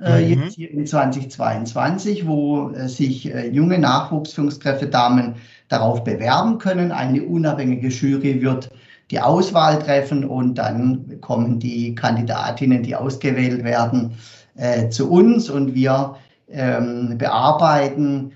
Äh, 0.00 0.34
mhm. 0.34 0.42
Jetzt 0.44 0.54
hier 0.54 0.70
in 0.70 0.86
2022, 0.86 2.26
wo 2.26 2.70
äh, 2.70 2.88
sich 2.88 3.32
äh, 3.32 3.48
junge 3.50 3.78
Nachwuchsführungskräfte, 3.78 4.86
Damen 4.86 5.34
darauf 5.70 6.04
bewerben 6.04 6.58
können. 6.58 6.92
Eine 6.92 7.22
unabhängige 7.22 7.88
Jury 7.88 8.42
wird 8.42 8.70
die 9.10 9.20
Auswahl 9.20 9.78
treffen 9.78 10.24
und 10.24 10.56
dann 10.56 11.20
kommen 11.20 11.58
die 11.58 11.94
Kandidatinnen, 11.94 12.82
die 12.82 12.94
ausgewählt 12.94 13.64
werden, 13.64 14.12
äh, 14.56 14.88
zu 14.88 15.10
uns 15.10 15.48
und 15.48 15.74
wir 15.74 16.16
ähm, 16.48 17.16
bearbeiten 17.16 18.32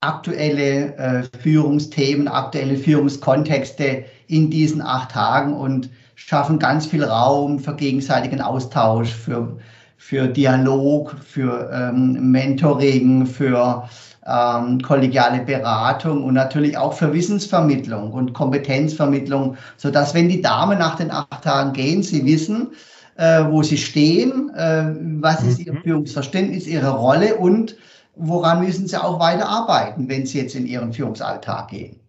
aktuelle 0.00 0.94
äh, 0.96 1.38
Führungsthemen, 1.40 2.28
aktuelle 2.28 2.76
Führungskontexte 2.76 4.04
in 4.28 4.50
diesen 4.50 4.82
acht 4.82 5.12
Tagen 5.12 5.54
und 5.54 5.90
schaffen 6.14 6.58
ganz 6.58 6.86
viel 6.86 7.04
Raum 7.04 7.58
für 7.58 7.74
gegenseitigen 7.74 8.40
Austausch, 8.40 9.12
für, 9.12 9.56
für 9.96 10.28
Dialog, 10.28 11.16
für 11.20 11.70
ähm, 11.72 12.30
Mentoring, 12.30 13.26
für 13.26 13.88
ähm, 14.26 14.80
kollegiale 14.80 15.44
Beratung 15.44 16.24
und 16.24 16.34
natürlich 16.34 16.76
auch 16.76 16.92
für 16.92 17.12
Wissensvermittlung 17.12 18.12
und 18.12 18.32
Kompetenzvermittlung, 18.32 19.56
so 19.76 19.90
dass 19.90 20.14
wenn 20.14 20.28
die 20.28 20.42
Damen 20.42 20.78
nach 20.78 20.96
den 20.96 21.10
acht 21.10 21.44
Tagen 21.44 21.72
gehen, 21.72 22.02
sie 22.02 22.24
wissen, 22.24 22.72
äh, 23.16 23.44
wo 23.44 23.62
sie 23.62 23.78
stehen, 23.78 24.50
äh, 24.54 24.94
was 25.20 25.42
ist 25.42 25.60
ihr 25.60 25.72
mhm. 25.72 25.82
Führungsverständnis, 25.82 26.66
ihre 26.66 26.90
Rolle 26.90 27.36
und 27.36 27.76
woran 28.16 28.64
müssen 28.64 28.88
sie 28.88 29.02
auch 29.02 29.20
weiter 29.20 29.48
arbeiten, 29.48 30.08
wenn 30.08 30.26
sie 30.26 30.40
jetzt 30.40 30.54
in 30.54 30.66
ihren 30.66 30.92
Führungsalltag 30.92 31.68
gehen. 31.68 32.00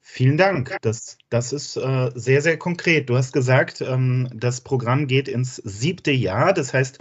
Vielen 0.00 0.38
Dank. 0.38 0.76
Das, 0.80 1.18
das 1.28 1.52
ist 1.52 1.76
äh, 1.76 2.10
sehr, 2.14 2.42
sehr 2.42 2.58
konkret. 2.58 3.08
Du 3.08 3.16
hast 3.16 3.32
gesagt, 3.32 3.82
ähm, 3.82 4.28
das 4.34 4.62
Programm 4.62 5.06
geht 5.06 5.28
ins 5.28 5.56
siebte 5.56 6.10
Jahr. 6.10 6.52
Das 6.52 6.72
heißt, 6.72 6.98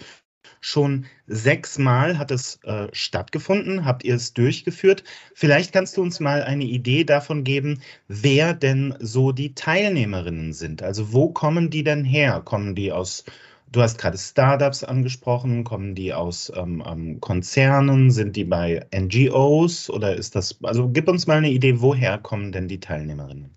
Schon 0.62 1.06
sechsmal 1.28 2.18
hat 2.18 2.32
es 2.32 2.60
äh, 2.64 2.88
stattgefunden. 2.92 3.86
Habt 3.86 4.04
ihr 4.04 4.16
es 4.16 4.34
durchgeführt? 4.34 5.04
Vielleicht 5.34 5.72
kannst 5.72 5.98
du 5.98 6.02
uns 6.02 6.20
mal 6.20 6.44
eine 6.44 6.66
Idee 6.66 7.04
davon 7.04 7.44
geben, 7.44 7.82
wer 8.08 8.54
denn 8.54 8.96
so 9.00 9.32
die 9.32 9.54
Teilnehmerinnen 9.56 10.54
sind. 10.54 10.84
Also 10.84 11.14
wo 11.14 11.30
kommen 11.30 11.70
die 11.70 11.84
denn 11.84 12.04
her? 12.04 12.42
Kommen 12.44 12.76
die 12.76 12.92
aus, 12.92 13.24
du 13.72 13.82
hast 13.82 13.98
gerade 13.98 14.18
Startups 14.18 14.84
angesprochen, 14.84 15.64
kommen 15.64 15.96
die 15.96 16.14
aus 16.14 16.52
ähm, 16.56 16.84
ähm, 16.86 17.22
Konzernen? 17.22 18.12
Sind 18.12 18.36
die 18.36 18.46
bei 18.46 18.86
NGOs 18.94 19.90
oder 19.90 20.16
ist 20.16 20.36
das, 20.36 20.58
also 20.64 20.90
gib 20.90 21.08
uns 21.08 21.28
mal 21.28 21.38
eine 21.38 21.50
Idee, 21.52 21.82
woher 21.82 22.18
kommen 22.18 22.52
denn 22.52 22.68
die 22.68 22.80
Teilnehmerinnen? 22.80 23.52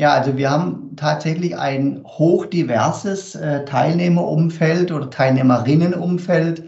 Ja, 0.00 0.14
also 0.14 0.38
wir 0.38 0.50
haben 0.50 0.96
tatsächlich 0.96 1.58
ein 1.58 2.02
hochdiverses 2.06 3.34
äh, 3.34 3.66
Teilnehmerumfeld 3.66 4.92
oder 4.92 5.10
Teilnehmerinnenumfeld. 5.10 6.62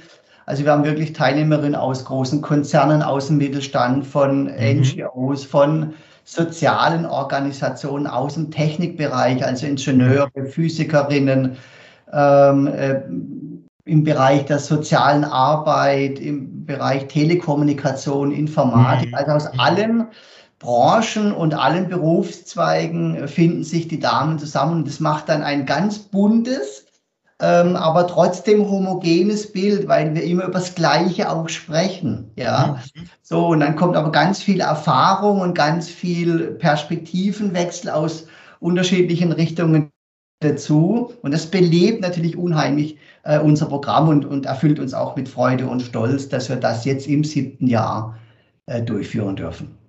Also 0.44 0.66
wir 0.66 0.72
haben 0.72 0.84
wirklich 0.84 1.14
Teilnehmerinnen 1.14 1.74
aus 1.74 2.04
großen 2.04 2.42
Konzernen, 2.42 3.02
aus 3.02 3.28
dem 3.28 3.38
Mittelstand, 3.38 4.06
von 4.06 4.50
mhm. 4.54 4.82
NGOs, 4.82 5.46
von 5.46 5.94
sozialen 6.24 7.06
Organisationen 7.06 8.06
aus 8.06 8.34
dem 8.34 8.50
Technikbereich, 8.50 9.42
also 9.42 9.64
Ingenieure, 9.64 10.28
Physikerinnen, 10.50 11.56
ähm, 12.12 12.66
äh, 12.66 13.00
im 13.86 14.04
Bereich 14.04 14.44
der 14.44 14.58
sozialen 14.58 15.24
Arbeit, 15.24 16.18
im 16.18 16.66
Bereich 16.66 17.06
Telekommunikation, 17.06 18.30
Informatik, 18.30 19.08
mhm. 19.08 19.14
also 19.14 19.30
aus 19.32 19.58
allen 19.58 20.08
Branchen 20.62 21.33
und 21.33 21.54
allen 21.54 21.88
Berufszweigen 21.88 23.26
finden 23.26 23.64
sich 23.64 23.88
die 23.88 23.99
Damen 23.99 24.38
zusammen 24.38 24.78
und 24.78 24.88
das 24.88 25.00
macht 25.00 25.28
dann 25.28 25.42
ein 25.42 25.66
ganz 25.66 25.99
buntes, 25.99 26.87
ähm, 27.40 27.75
aber 27.75 28.07
trotzdem 28.07 28.71
homogenes 28.71 29.52
Bild, 29.52 29.88
weil 29.88 30.14
wir 30.14 30.23
immer 30.23 30.45
über 30.45 30.52
das 30.52 30.76
Gleiche 30.76 31.31
auch 31.31 31.49
sprechen. 31.49 32.31
Ja, 32.37 32.78
mhm. 32.95 33.09
so 33.23 33.49
und 33.49 33.61
dann 33.61 33.75
kommt 33.75 33.97
aber 33.97 34.12
ganz 34.12 34.40
viel 34.40 34.61
Erfahrung 34.61 35.40
und 35.40 35.54
ganz 35.54 35.88
viel 35.88 36.52
Perspektivenwechsel 36.52 37.90
aus 37.90 38.26
unterschiedlichen 38.61 39.33
Richtungen 39.33 39.90
dazu 40.38 41.12
und 41.23 41.35
das 41.35 41.47
belebt 41.47 42.02
natürlich 42.02 42.37
unheimlich 42.37 42.99
äh, 43.25 43.40
unser 43.40 43.66
Programm 43.66 44.09
und, 44.09 44.25
und 44.25 44.47
erfüllt 44.47 44.78
uns 44.78 44.95
auch 44.95 45.16
mit 45.16 45.28
Freude 45.28 45.66
und 45.66 45.83
Stolz, 45.83 46.28
dass 46.28 46.49
wir 46.49 46.57
das 46.57 46.85
jetzt 46.85 47.09
im 47.09 47.25
siebten 47.25 47.66
Jahr 47.66 48.16
äh, 48.66 48.81
durchführen 48.81 49.35
dürfen. 49.35 49.81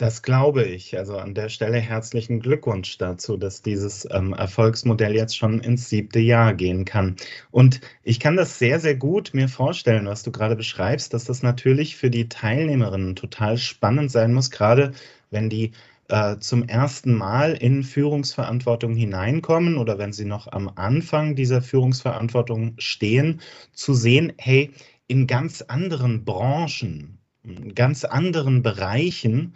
Das 0.00 0.22
glaube 0.22 0.64
ich. 0.64 0.96
Also 0.96 1.18
an 1.18 1.34
der 1.34 1.50
Stelle 1.50 1.78
herzlichen 1.78 2.40
Glückwunsch 2.40 2.96
dazu, 2.96 3.36
dass 3.36 3.60
dieses 3.60 4.08
ähm, 4.10 4.32
Erfolgsmodell 4.32 5.14
jetzt 5.14 5.36
schon 5.36 5.60
ins 5.60 5.90
siebte 5.90 6.20
Jahr 6.20 6.54
gehen 6.54 6.86
kann. 6.86 7.16
Und 7.50 7.82
ich 8.02 8.18
kann 8.18 8.34
das 8.34 8.58
sehr, 8.58 8.80
sehr 8.80 8.94
gut 8.94 9.34
mir 9.34 9.46
vorstellen, 9.46 10.06
was 10.06 10.22
du 10.22 10.32
gerade 10.32 10.56
beschreibst, 10.56 11.12
dass 11.12 11.24
das 11.24 11.42
natürlich 11.42 11.96
für 11.96 12.08
die 12.08 12.30
Teilnehmerinnen 12.30 13.14
total 13.14 13.58
spannend 13.58 14.10
sein 14.10 14.32
muss, 14.32 14.50
gerade 14.50 14.92
wenn 15.30 15.50
die 15.50 15.72
äh, 16.08 16.38
zum 16.38 16.66
ersten 16.66 17.12
Mal 17.14 17.52
in 17.52 17.82
Führungsverantwortung 17.82 18.94
hineinkommen 18.94 19.76
oder 19.76 19.98
wenn 19.98 20.14
sie 20.14 20.24
noch 20.24 20.50
am 20.50 20.70
Anfang 20.76 21.36
dieser 21.36 21.60
Führungsverantwortung 21.60 22.72
stehen, 22.78 23.42
zu 23.74 23.92
sehen, 23.92 24.32
hey, 24.38 24.70
in 25.08 25.26
ganz 25.26 25.60
anderen 25.60 26.24
Branchen, 26.24 27.18
in 27.44 27.74
ganz 27.74 28.04
anderen 28.04 28.62
Bereichen 28.62 29.52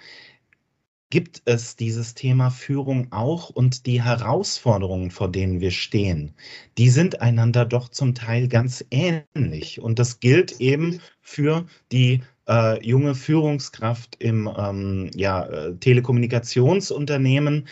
gibt 1.14 1.42
es 1.44 1.76
dieses 1.76 2.14
Thema 2.14 2.50
Führung 2.50 3.12
auch 3.12 3.48
und 3.48 3.86
die 3.86 4.02
Herausforderungen, 4.02 5.12
vor 5.12 5.30
denen 5.30 5.60
wir 5.60 5.70
stehen, 5.70 6.34
die 6.76 6.90
sind 6.90 7.20
einander 7.20 7.64
doch 7.64 7.88
zum 7.88 8.16
Teil 8.16 8.48
ganz 8.48 8.84
ähnlich. 8.90 9.80
Und 9.80 10.00
das 10.00 10.18
gilt 10.18 10.60
eben 10.60 10.98
für 11.22 11.66
die 11.92 12.22
äh, 12.48 12.84
junge 12.84 13.14
Führungskraft 13.14 14.16
im 14.18 14.50
ähm, 14.58 15.08
ja, 15.14 15.44
äh, 15.46 15.76
Telekommunikationsunternehmen, 15.76 17.68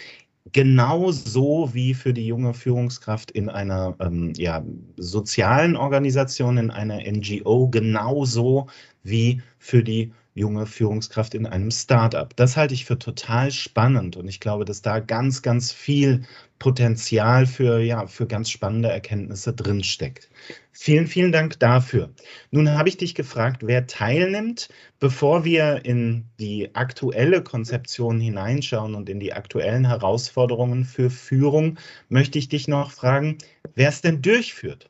genauso 0.53 1.71
wie 1.73 1.95
für 1.95 2.15
die 2.15 2.29
junge 2.29 2.55
Führungskraft 2.55 3.33
in 3.33 3.49
einer 3.49 3.97
ähm, 3.99 4.35
ja, 4.37 4.65
sozialen 4.99 5.75
Organisation, 5.75 6.59
in 6.59 6.71
einer 6.71 7.01
NGO, 7.11 7.69
genauso 7.71 8.69
wie 9.03 9.43
für 9.59 9.83
die 9.83 10.13
junge 10.35 10.67
Führungskraft 10.67 11.35
in 11.35 11.47
einem 11.47 11.71
Startup. 11.71 12.35
Das 12.37 12.57
halte 12.57 12.75
ich 12.75 12.85
für 12.85 12.99
total 12.99 13.51
spannend 13.51 14.17
und 14.17 14.29
ich 14.29 14.41
glaube, 14.41 14.65
dass 14.65 14.83
da 14.83 14.99
ganz, 15.01 15.43
ganz 15.43 15.73
viel 15.73 16.23
Potenzial 16.59 17.47
für, 17.47 17.81
ja, 17.81 18.07
für 18.07 18.27
ganz 18.27 18.49
spannende 18.51 18.89
Erkenntnisse 18.91 19.53
drinsteckt. 19.53 20.31
Vielen, 20.73 21.07
vielen 21.07 21.33
Dank 21.33 21.59
dafür. 21.59 22.15
Nun 22.51 22.71
habe 22.71 22.89
ich 22.89 22.97
dich 22.97 23.15
gefragt, 23.15 23.63
wer 23.67 23.87
teilnimmt. 23.87 24.69
Bevor 25.01 25.45
wir 25.45 25.85
in 25.85 26.31
die 26.41 26.75
aktuelle 26.75 27.43
Konzeption 27.43 28.21
hineinschauen 28.21 28.95
und 28.95 29.09
in 29.09 29.21
die 29.21 29.33
aktuellen 29.33 29.87
Herausforderungen 29.87 30.85
für 30.85 31.11
Führung, 31.11 31.79
möchte 32.09 32.39
ich 32.39 32.49
dich 32.49 32.69
noch 32.69 32.91
fragen, 32.93 33.39
wer 33.75 33.89
es 33.89 34.01
denn 34.01 34.23
durchführt. 34.23 34.89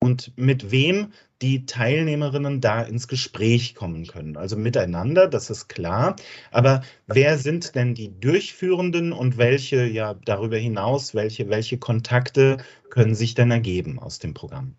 und 0.00 0.32
mit 0.36 0.70
wem 0.70 1.12
die 1.42 1.66
Teilnehmerinnen 1.66 2.60
da 2.60 2.82
ins 2.82 3.08
Gespräch 3.08 3.74
kommen 3.74 4.06
können. 4.06 4.36
Also 4.36 4.56
miteinander, 4.56 5.26
das 5.26 5.50
ist 5.50 5.68
klar. 5.68 6.16
Aber 6.52 6.82
wer 7.06 7.36
sind 7.36 7.74
denn 7.74 7.94
die 7.94 8.18
Durchführenden 8.20 9.12
und 9.12 9.36
welche, 9.36 9.84
ja, 9.84 10.14
darüber 10.24 10.56
hinaus, 10.56 11.14
welche, 11.14 11.48
welche 11.48 11.78
Kontakte 11.78 12.58
können 12.90 13.14
sich 13.14 13.34
denn 13.34 13.50
ergeben 13.50 13.98
aus 13.98 14.20
dem 14.20 14.34
Programm? 14.34 14.74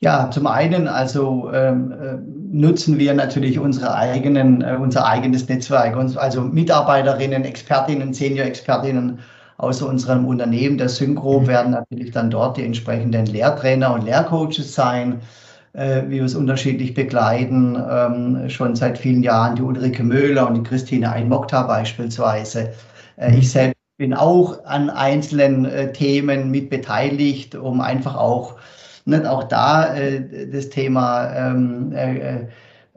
Ja, 0.00 0.30
zum 0.32 0.48
einen 0.48 0.88
also 0.88 1.50
ähm, 1.52 1.92
äh, 1.92 2.16
nutzen 2.52 2.98
wir 2.98 3.14
natürlich 3.14 3.60
unsere 3.60 3.94
eigenen, 3.94 4.60
äh, 4.60 4.76
unser 4.80 5.06
eigenes 5.06 5.48
Netzwerk, 5.48 5.96
also 6.16 6.40
Mitarbeiterinnen, 6.40 7.44
Expertinnen, 7.44 8.12
Senior-Expertinnen 8.12 9.20
aus 9.58 9.80
unserem 9.80 10.26
Unternehmen, 10.26 10.76
der 10.76 10.88
Synchro, 10.88 11.40
mhm. 11.40 11.46
werden 11.46 11.70
natürlich 11.70 12.10
dann 12.10 12.30
dort 12.30 12.56
die 12.56 12.64
entsprechenden 12.64 13.26
Lehrtrainer 13.26 13.94
und 13.94 14.04
Lehrcoaches 14.04 14.74
sein 14.74 15.20
äh, 15.72 16.02
wie 16.06 16.16
wir 16.16 16.24
es 16.24 16.34
unterschiedlich 16.34 16.94
begleiten. 16.94 17.76
Ähm, 17.90 18.48
schon 18.48 18.76
seit 18.76 18.98
vielen 18.98 19.22
Jahren 19.22 19.56
die 19.56 19.62
Ulrike 19.62 20.02
Möhler 20.02 20.48
und 20.48 20.54
die 20.54 20.62
Christine 20.62 21.10
Einmokta 21.10 21.62
beispielsweise. 21.62 22.72
Äh, 23.16 23.36
ich 23.38 23.50
selbst 23.50 23.76
bin 23.98 24.14
auch 24.14 24.64
an 24.64 24.90
einzelnen 24.90 25.64
äh, 25.64 25.92
Themen 25.92 26.50
mit 26.50 26.70
beteiligt, 26.70 27.54
um 27.54 27.80
einfach 27.80 28.16
auch, 28.16 28.56
nicht 29.04 29.26
auch 29.26 29.44
da 29.44 29.94
äh, 29.94 30.48
das 30.50 30.68
Thema 30.70 31.32
ähm, 31.34 31.92
äh, 31.92 32.18
äh, 32.18 32.46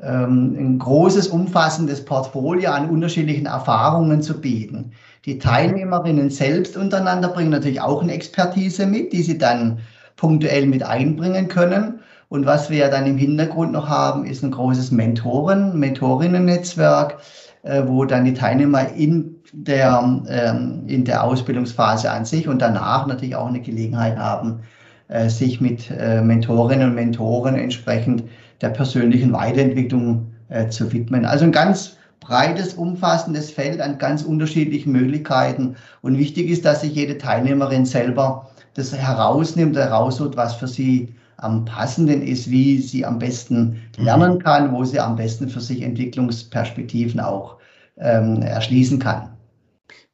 ähm, 0.01 0.55
ein 0.57 0.79
großes, 0.79 1.27
umfassendes 1.27 2.03
Portfolio 2.03 2.71
an 2.71 2.89
unterschiedlichen 2.89 3.45
Erfahrungen 3.45 4.21
zu 4.21 4.39
bieten. 4.39 4.91
Die 5.25 5.39
Teilnehmerinnen 5.39 6.29
selbst 6.29 6.75
untereinander 6.77 7.29
bringen 7.29 7.49
natürlich 7.49 7.81
auch 7.81 8.01
eine 8.01 8.13
Expertise 8.13 8.85
mit, 8.85 9.13
die 9.13 9.23
sie 9.23 9.37
dann 9.37 9.79
punktuell 10.17 10.65
mit 10.65 10.83
einbringen 10.83 11.47
können. 11.47 11.99
Und 12.35 12.45
was 12.45 12.69
wir 12.69 12.89
dann 12.89 13.07
im 13.07 13.17
Hintergrund 13.17 13.71
noch 13.71 13.87
haben, 13.87 14.25
ist 14.25 14.43
ein 14.43 14.51
großes 14.51 14.91
Mentoren, 14.91 15.79
Mentorinnen-Netzwerk, 15.79 17.19
äh, 17.63 17.83
wo 17.85 18.03
dann 18.03 18.25
die 18.25 18.33
Teilnehmer 18.33 18.89
in 18.91 19.37
der, 19.53 20.21
ähm, 20.27 20.83
in 20.85 21.05
der 21.05 21.23
Ausbildungsphase 21.23 22.11
an 22.11 22.25
sich 22.25 22.49
und 22.49 22.61
danach 22.61 23.07
natürlich 23.07 23.37
auch 23.37 23.47
eine 23.47 23.61
Gelegenheit 23.61 24.17
haben, 24.17 24.59
äh, 25.07 25.29
sich 25.29 25.61
mit 25.61 25.89
äh, 25.89 26.21
Mentorinnen 26.21 26.89
und 26.89 26.95
Mentoren 26.95 27.55
entsprechend 27.55 28.25
der 28.61 28.69
persönlichen 28.69 29.31
Weiterentwicklung 29.31 30.31
zu 30.69 30.93
widmen. 30.93 31.25
Also 31.25 31.43
ein 31.43 31.51
ganz 31.51 31.97
breites, 32.19 32.75
umfassendes 32.75 33.49
Feld 33.49 33.81
an 33.81 33.97
ganz 33.97 34.21
unterschiedlichen 34.21 34.91
Möglichkeiten. 34.91 35.75
Und 36.03 36.19
wichtig 36.19 36.51
ist, 36.51 36.65
dass 36.65 36.81
sich 36.81 36.93
jede 36.93 37.17
Teilnehmerin 37.17 37.85
selber 37.85 38.47
das 38.75 38.93
herausnimmt, 38.93 39.75
herausholt, 39.75 40.37
was 40.37 40.53
für 40.53 40.67
sie 40.67 41.15
am 41.37 41.65
passenden 41.65 42.21
ist, 42.21 42.49
wie 42.49 42.79
sie 42.79 43.05
am 43.05 43.19
besten 43.19 43.81
lernen 43.97 44.39
kann, 44.39 44.71
wo 44.71 44.83
sie 44.83 44.99
am 44.99 45.15
besten 45.15 45.49
für 45.49 45.61
sich 45.61 45.81
Entwicklungsperspektiven 45.81 47.19
auch 47.19 47.57
ähm, 47.97 48.41
erschließen 48.41 48.99
kann. 48.99 49.35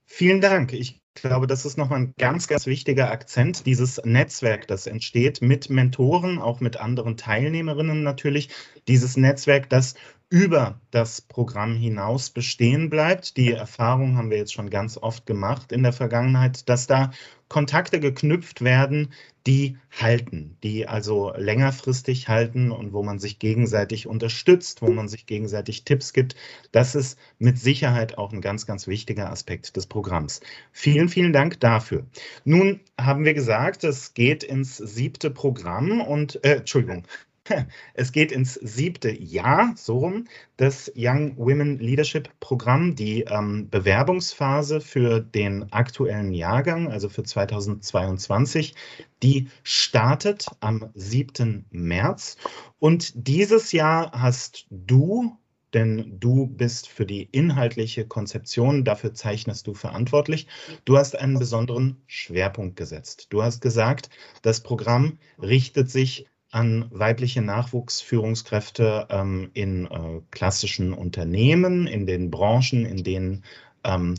Vielen 0.06 0.42
Dank. 0.42 0.74
Ich 0.74 1.02
glaube, 1.14 1.48
das 1.48 1.66
ist 1.66 1.78
nochmal 1.78 2.00
ein 2.00 2.14
ganz, 2.18 2.48
ganz 2.48 2.66
wichtiger 2.66 3.12
Akzent, 3.12 3.66
dieses 3.66 4.02
Netzwerk, 4.04 4.68
das 4.68 4.88
entsteht 4.88 5.42
mit 5.42 5.70
Mentoren, 5.70 6.40
auch 6.40 6.60
mit 6.60 6.78
anderen 6.78 7.18
Teilnehmerinnen 7.18 8.04
natürlich. 8.04 8.50
Dieses 8.88 9.18
Netzwerk, 9.18 9.70
das 9.70 9.96
über 10.30 10.80
das 10.92 11.20
Programm 11.22 11.76
hinaus 11.76 12.30
bestehen 12.30 12.90
bleibt. 12.90 13.36
Die 13.36 13.52
Erfahrung 13.52 14.16
haben 14.16 14.30
wir 14.30 14.38
jetzt 14.38 14.54
schon 14.54 14.70
ganz 14.70 14.98
oft 14.98 15.26
gemacht 15.26 15.74
in 15.74 15.84
der 15.84 15.92
Vergangenheit, 15.92 16.70
dass 16.70 16.88
da 16.88 17.12
Kontakte 17.50 18.00
geknüpft 18.00 18.62
werden, 18.62 19.12
die 19.48 19.78
halten, 19.92 20.58
die 20.64 20.88
also 20.88 21.34
längerfristig 21.36 22.28
halten 22.28 22.72
und 22.72 22.94
wo 22.94 23.04
man 23.04 23.20
sich 23.20 23.40
gegenseitig 23.40 24.08
unterstützt, 24.08 24.82
wo 24.82 24.92
man 24.92 25.08
sich 25.08 25.26
gegenseitig 25.26 25.84
Tipps 25.84 26.14
gibt. 26.14 26.36
Das 26.72 26.96
ist 26.96 27.18
mit 27.40 27.58
Sicherheit 27.58 28.18
auch 28.18 28.32
ein 28.32 28.42
ganz, 28.42 28.66
ganz 28.66 28.88
wichtiger 28.88 29.32
Aspekt 29.32 29.76
des 29.76 29.88
Programms. 29.88 30.42
Vielen, 30.72 31.10
vielen 31.10 31.34
Dank 31.34 31.60
dafür. 31.60 32.06
Nun 32.46 32.82
haben 33.00 33.26
wir 33.26 33.34
gesagt, 33.34 33.84
es 33.84 34.14
geht 34.14 34.44
ins 34.44 34.78
siebte 34.78 35.32
Programm 35.32 36.02
und, 36.02 36.44
äh, 36.44 36.58
Entschuldigung, 36.58 37.06
es 37.94 38.12
geht 38.12 38.32
ins 38.32 38.54
siebte 38.56 39.12
Jahr, 39.12 39.74
so 39.76 40.00
rum, 40.00 40.28
des 40.60 40.92
Young 40.96 41.38
Women 41.38 41.80
Leadership 41.80 42.30
Programm, 42.40 42.96
die 42.96 43.22
ähm, 43.22 43.70
Bewerbungsphase 43.70 44.82
für 44.82 45.20
den 45.20 45.72
aktuellen 45.72 46.34
Jahrgang, 46.34 46.92
also 46.92 47.10
für 47.10 47.24
2022, 47.24 48.76
die 49.24 49.50
startet 49.64 50.48
am 50.60 50.90
7. 50.94 51.66
März. 51.72 52.38
Und 52.80 53.14
dieses 53.28 53.72
Jahr 53.72 54.12
hast 54.14 54.68
du 54.70 55.38
denn 55.74 56.20
du 56.20 56.48
bist 56.48 56.90
für 56.90 57.06
die 57.06 57.24
inhaltliche 57.32 58.06
Konzeption, 58.06 58.84
dafür 58.84 59.14
zeichnest 59.14 59.68
du 59.68 59.74
verantwortlich. 59.74 60.48
Du 60.86 60.98
hast 60.98 61.18
einen 61.18 61.40
besonderen 61.40 62.02
Schwerpunkt 62.08 62.76
gesetzt. 62.76 63.28
Du 63.30 63.42
hast 63.42 63.62
gesagt, 63.62 64.10
das 64.42 64.62
Programm 64.62 65.18
richtet 65.42 65.90
sich 65.90 66.28
an 66.52 66.86
weibliche 66.92 67.42
Nachwuchsführungskräfte 67.42 69.08
ähm, 69.10 69.50
in 69.54 69.86
äh, 69.86 70.22
klassischen 70.32 70.94
Unternehmen, 70.94 71.88
in 71.88 72.06
den 72.06 72.30
Branchen, 72.30 72.86
in 72.86 73.04
denen 73.04 73.44
ähm, 73.84 74.16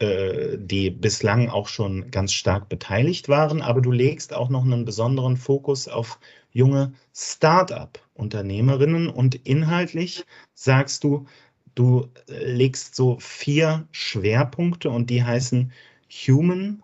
äh, 0.00 0.56
die 0.58 0.90
bislang 0.90 1.48
auch 1.48 1.68
schon 1.68 2.10
ganz 2.10 2.32
stark 2.32 2.68
beteiligt 2.68 3.28
waren. 3.28 3.62
Aber 3.62 3.80
du 3.80 3.92
legst 3.92 4.34
auch 4.34 4.48
noch 4.48 4.64
einen 4.64 4.84
besonderen 4.84 5.36
Fokus 5.36 5.88
auf 5.88 6.18
junge 6.50 6.94
Start-up-Unternehmerinnen 7.14 9.08
und 9.08 9.34
inhaltlich 9.46 10.24
sagst 10.54 11.04
du, 11.04 11.26
du 11.74 12.08
legst 12.26 12.96
so 12.96 13.18
vier 13.20 13.86
Schwerpunkte 13.92 14.90
und 14.90 15.10
die 15.10 15.22
heißen 15.22 15.70
Human, 16.10 16.82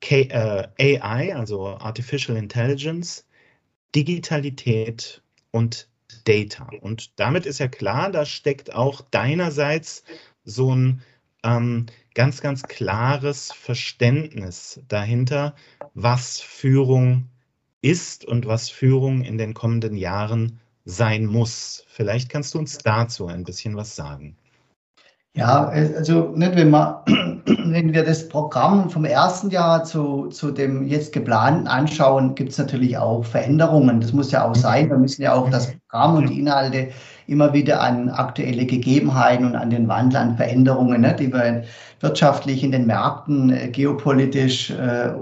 K 0.00 0.28
äh, 0.78 1.00
AI, 1.00 1.34
also 1.34 1.66
Artificial 1.66 2.36
Intelligence, 2.36 3.25
Digitalität 3.96 5.22
und 5.52 5.88
Data. 6.24 6.68
Und 6.82 7.18
damit 7.18 7.46
ist 7.46 7.58
ja 7.58 7.66
klar, 7.66 8.12
da 8.12 8.26
steckt 8.26 8.74
auch 8.74 9.00
deinerseits 9.00 10.04
so 10.44 10.74
ein 10.74 11.02
ähm, 11.42 11.86
ganz, 12.14 12.42
ganz 12.42 12.64
klares 12.64 13.52
Verständnis 13.52 14.82
dahinter, 14.88 15.54
was 15.94 16.40
Führung 16.40 17.30
ist 17.80 18.26
und 18.26 18.46
was 18.46 18.68
Führung 18.68 19.22
in 19.22 19.38
den 19.38 19.54
kommenden 19.54 19.96
Jahren 19.96 20.60
sein 20.84 21.24
muss. 21.24 21.84
Vielleicht 21.88 22.28
kannst 22.28 22.52
du 22.52 22.58
uns 22.58 22.76
dazu 22.78 23.26
ein 23.26 23.44
bisschen 23.44 23.76
was 23.76 23.96
sagen. 23.96 24.36
Ja, 25.36 25.66
also 25.68 26.32
nicht, 26.34 26.56
wenn, 26.56 26.70
man, 26.70 26.94
wenn 27.46 27.92
wir 27.92 28.04
das 28.04 28.26
Programm 28.26 28.88
vom 28.88 29.04
ersten 29.04 29.50
Jahr 29.50 29.84
zu, 29.84 30.28
zu 30.28 30.50
dem 30.50 30.86
jetzt 30.86 31.12
geplanten 31.12 31.66
anschauen, 31.66 32.34
gibt 32.34 32.52
es 32.52 32.58
natürlich 32.58 32.96
auch 32.96 33.22
Veränderungen. 33.22 34.00
Das 34.00 34.14
muss 34.14 34.32
ja 34.32 34.48
auch 34.48 34.54
sein. 34.54 34.88
Wir 34.88 34.96
müssen 34.96 35.20
ja 35.20 35.34
auch 35.34 35.50
das 35.50 35.74
Programm 35.88 36.16
und 36.16 36.30
die 36.30 36.40
Inhalte 36.40 36.88
immer 37.26 37.52
wieder 37.52 37.82
an 37.82 38.08
aktuelle 38.08 38.64
Gegebenheiten 38.64 39.44
und 39.44 39.56
an 39.56 39.68
den 39.68 39.88
Wandel, 39.88 40.16
an 40.16 40.36
Veränderungen, 40.36 41.02
ne, 41.02 41.14
die 41.18 41.30
wir 41.30 41.64
wirtschaftlich 42.00 42.64
in 42.64 42.72
den 42.72 42.86
Märkten, 42.86 43.50
äh, 43.50 43.68
geopolitisch 43.68 44.70
äh, 44.70 45.12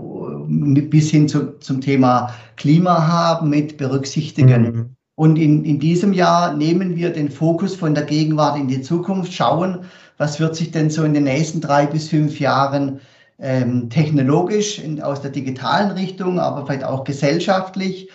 bis 0.46 1.10
hin 1.10 1.26
zu, 1.26 1.58
zum 1.58 1.80
Thema 1.80 2.30
Klima 2.54 3.08
haben, 3.08 3.50
mit 3.50 3.78
berücksichtigen. 3.78 4.62
Mhm. 4.62 4.96
Und 5.16 5.36
in, 5.38 5.64
in 5.64 5.78
diesem 5.78 6.12
Jahr 6.12 6.54
nehmen 6.54 6.96
wir 6.96 7.12
den 7.12 7.30
Fokus 7.30 7.76
von 7.76 7.94
der 7.94 8.04
Gegenwart 8.04 8.58
in 8.58 8.66
die 8.66 8.82
Zukunft, 8.82 9.32
schauen, 9.32 9.84
was 10.18 10.40
wird 10.40 10.56
sich 10.56 10.70
denn 10.70 10.90
so 10.90 11.04
in 11.04 11.14
den 11.14 11.24
nächsten 11.24 11.60
drei 11.60 11.86
bis 11.86 12.08
fünf 12.08 12.40
Jahren 12.40 13.00
ähm, 13.38 13.90
technologisch 13.90 14.78
in, 14.78 15.02
aus 15.02 15.20
der 15.20 15.30
digitalen 15.30 15.90
Richtung, 15.92 16.38
aber 16.38 16.66
vielleicht 16.66 16.84
auch 16.84 17.04
gesellschaftlich 17.04 18.08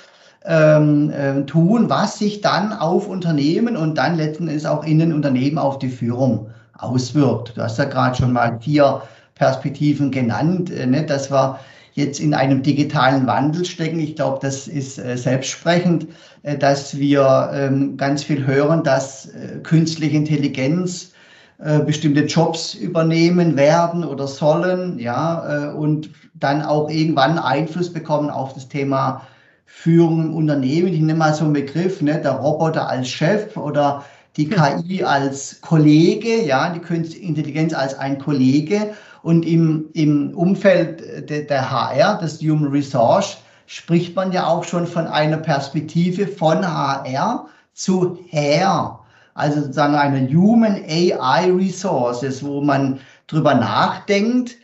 ähm, 0.46 1.12
äh, 1.12 1.46
tun, 1.46 1.90
was 1.90 2.18
sich 2.18 2.42
dann 2.42 2.72
auf 2.72 3.08
Unternehmen 3.08 3.76
und 3.76 3.98
dann 3.98 4.16
letzten 4.16 4.48
Endes 4.48 4.66
auch 4.66 4.86
in 4.86 5.00
den 5.00 5.14
Unternehmen 5.14 5.58
auf 5.58 5.80
die 5.80 5.90
Führung 5.90 6.50
auswirkt. 6.78 7.58
Du 7.58 7.62
hast 7.62 7.78
ja 7.78 7.86
gerade 7.86 8.16
schon 8.16 8.32
mal 8.32 8.58
vier 8.62 9.02
Perspektiven 9.36 10.12
genannt, 10.12 10.72
äh, 10.72 10.86
ne, 10.86 11.06
dass 11.06 11.30
wir 11.30 11.60
jetzt 11.94 12.20
in 12.20 12.34
einem 12.34 12.64
digitalen 12.64 13.28
Wandel 13.28 13.66
stecken. 13.66 14.00
Ich 14.00 14.16
glaube, 14.16 14.40
das 14.42 14.68
ist 14.68 14.98
äh, 14.98 15.18
selbstsprechend, 15.18 16.08
äh, 16.44 16.58
dass 16.58 16.98
wir 16.98 17.52
ähm, 17.54 17.98
ganz 17.98 18.24
viel 18.24 18.46
hören, 18.48 18.84
dass 18.84 19.28
äh, 19.28 19.60
künstliche 19.64 20.16
Intelligenz 20.16 21.12
äh, 21.62 21.80
bestimmte 21.80 22.22
Jobs 22.22 22.74
übernehmen 22.74 23.58
werden 23.58 24.06
oder 24.06 24.28
sollen, 24.28 24.98
ja, 24.98 25.72
äh, 25.72 25.74
und 25.74 26.10
dann 26.34 26.62
auch 26.62 26.90
irgendwann 26.90 27.38
Einfluss 27.38 27.92
bekommen 27.92 28.30
auf 28.30 28.54
das 28.54 28.70
Thema 28.70 29.28
Führung 29.66 30.28
im 30.28 30.34
Unternehmen. 30.34 30.88
Ich 30.88 31.02
nehme 31.02 31.20
mal 31.20 31.34
so 31.34 31.44
einen 31.44 31.54
Begriff, 31.54 32.02
ne, 32.02 32.20
der 32.22 32.32
Roboter 32.32 32.88
als 32.88 33.10
Chef 33.10 33.58
oder 33.58 34.06
die 34.38 34.50
hm. 34.50 34.86
KI 34.88 35.04
als 35.04 35.60
Kollege, 35.60 36.44
ja, 36.46 36.70
die 36.70 36.80
Künstliche 36.80 37.26
Intelligenz 37.26 37.74
als 37.74 37.94
ein 37.94 38.20
Kollege 38.20 38.92
und 39.22 39.46
im, 39.46 39.90
im 39.94 40.34
Umfeld 40.36 41.30
der, 41.30 41.42
der 41.42 41.72
HR, 41.72 42.20
des 42.20 42.40
Human 42.42 42.72
Resource, 42.72 43.38
spricht 43.66 44.16
man 44.16 44.32
ja 44.32 44.48
auch 44.48 44.64
schon 44.64 44.88
von 44.88 45.08
einer 45.08 45.38
Perspektive 45.38 46.26
von 46.26 46.66
HR 46.66 47.48
zu 47.74 48.18
Hair. 48.32 48.99
Also 49.40 49.62
sozusagen 49.62 49.96
eine 49.96 50.28
Human 50.30 50.84
AI 50.88 51.52
Resources, 51.52 52.44
wo 52.44 52.62
man 52.62 53.00
drüber 53.28 53.56
nachdenkt, 53.56 54.56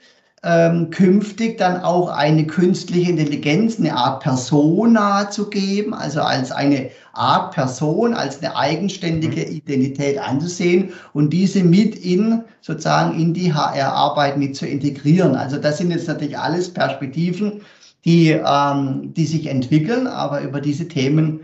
ähm, 0.46 0.92
künftig 0.92 1.58
dann 1.58 1.82
auch 1.82 2.08
eine 2.08 2.46
künstliche 2.46 3.10
Intelligenz, 3.10 3.80
eine 3.80 3.96
Art 3.96 4.22
Persona 4.22 5.32
zu 5.32 5.50
geben, 5.50 5.96
also 5.96 6.22
als 6.22 6.52
eine 6.52 6.92
Art 7.14 7.56
Person, 7.56 8.14
als 8.14 8.44
eine 8.44 8.56
eigenständige 8.56 9.42
mhm. 9.42 9.56
Identität 9.56 10.20
anzusehen 10.20 10.94
und 11.14 11.34
diese 11.34 11.64
mit 11.64 11.96
in 11.96 12.44
sozusagen 12.62 13.20
in 13.20 13.34
die 13.34 13.54
HR-Arbeit 13.54 14.38
mit 14.38 14.56
zu 14.56 14.68
integrieren. 14.68 15.36
Also 15.36 15.58
das 15.58 15.80
sind 15.80 15.90
jetzt 15.90 16.08
natürlich 16.08 16.38
alles 16.38 16.72
Perspektiven, 16.72 17.62
die, 18.06 18.30
ähm, 18.30 19.14
die 19.16 19.26
sich 19.26 19.48
entwickeln, 19.48 20.06
aber 20.06 20.42
über 20.42 20.62
diese 20.62 20.88
Themen 20.88 21.40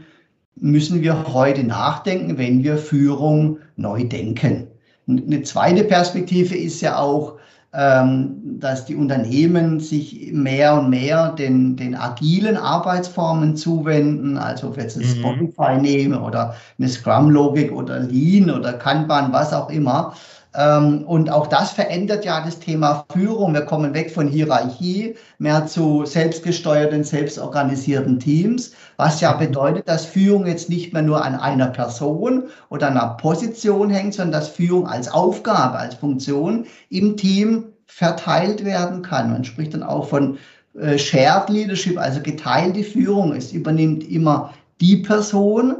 müssen 0.61 1.01
wir 1.01 1.33
heute 1.33 1.63
nachdenken, 1.63 2.37
wenn 2.37 2.63
wir 2.63 2.77
Führung 2.77 3.57
neu 3.75 4.03
denken. 4.03 4.67
Eine 5.07 5.41
zweite 5.41 5.83
Perspektive 5.83 6.55
ist 6.55 6.81
ja 6.81 6.97
auch, 6.97 7.37
ähm, 7.73 8.59
dass 8.59 8.85
die 8.85 8.95
Unternehmen 8.95 9.79
sich 9.79 10.31
mehr 10.33 10.79
und 10.79 10.89
mehr 10.89 11.31
den, 11.31 11.75
den 11.77 11.95
agilen 11.95 12.57
Arbeitsformen 12.57 13.55
zuwenden, 13.55 14.37
also 14.37 14.67
ob 14.67 14.75
wir 14.75 14.83
jetzt 14.83 14.97
mhm. 14.97 15.03
Spotify 15.03 15.77
nehmen 15.79 16.21
oder 16.21 16.53
eine 16.77 16.87
Scrum-Logik 16.87 17.71
oder 17.71 17.99
Lean 17.99 18.51
oder 18.51 18.73
Kanban, 18.73 19.33
was 19.33 19.53
auch 19.53 19.69
immer. 19.69 20.13
Ähm, 20.53 21.03
und 21.03 21.29
auch 21.29 21.47
das 21.47 21.71
verändert 21.71 22.25
ja 22.25 22.43
das 22.43 22.59
Thema 22.59 23.05
Führung. 23.11 23.53
Wir 23.53 23.61
kommen 23.61 23.93
weg 23.93 24.11
von 24.11 24.27
Hierarchie 24.27 25.15
mehr 25.37 25.65
zu 25.65 26.05
selbstgesteuerten, 26.05 27.03
selbstorganisierten 27.03 28.19
Teams, 28.19 28.71
was 28.97 29.21
ja 29.21 29.33
bedeutet, 29.33 29.87
dass 29.87 30.05
Führung 30.05 30.45
jetzt 30.45 30.69
nicht 30.69 30.91
mehr 30.91 31.03
nur 31.03 31.23
an 31.23 31.35
einer 31.35 31.67
Person 31.67 32.43
oder 32.69 32.87
einer 32.87 33.15
Position 33.21 33.89
hängt, 33.89 34.13
sondern 34.13 34.41
dass 34.41 34.49
Führung 34.49 34.87
als 34.87 35.09
Aufgabe, 35.09 35.77
als 35.77 35.95
Funktion 35.95 36.65
im 36.89 37.15
Team 37.15 37.65
verteilt 37.85 38.65
werden 38.65 39.01
kann. 39.01 39.31
Man 39.31 39.45
spricht 39.45 39.73
dann 39.73 39.83
auch 39.83 40.07
von 40.07 40.37
äh, 40.79 40.97
Shared 40.97 41.49
Leadership, 41.49 41.97
also 41.97 42.21
geteilte 42.21 42.83
Führung. 42.83 43.33
Es 43.33 43.53
übernimmt 43.53 44.09
immer 44.09 44.53
die 44.81 44.97
Person, 44.97 45.75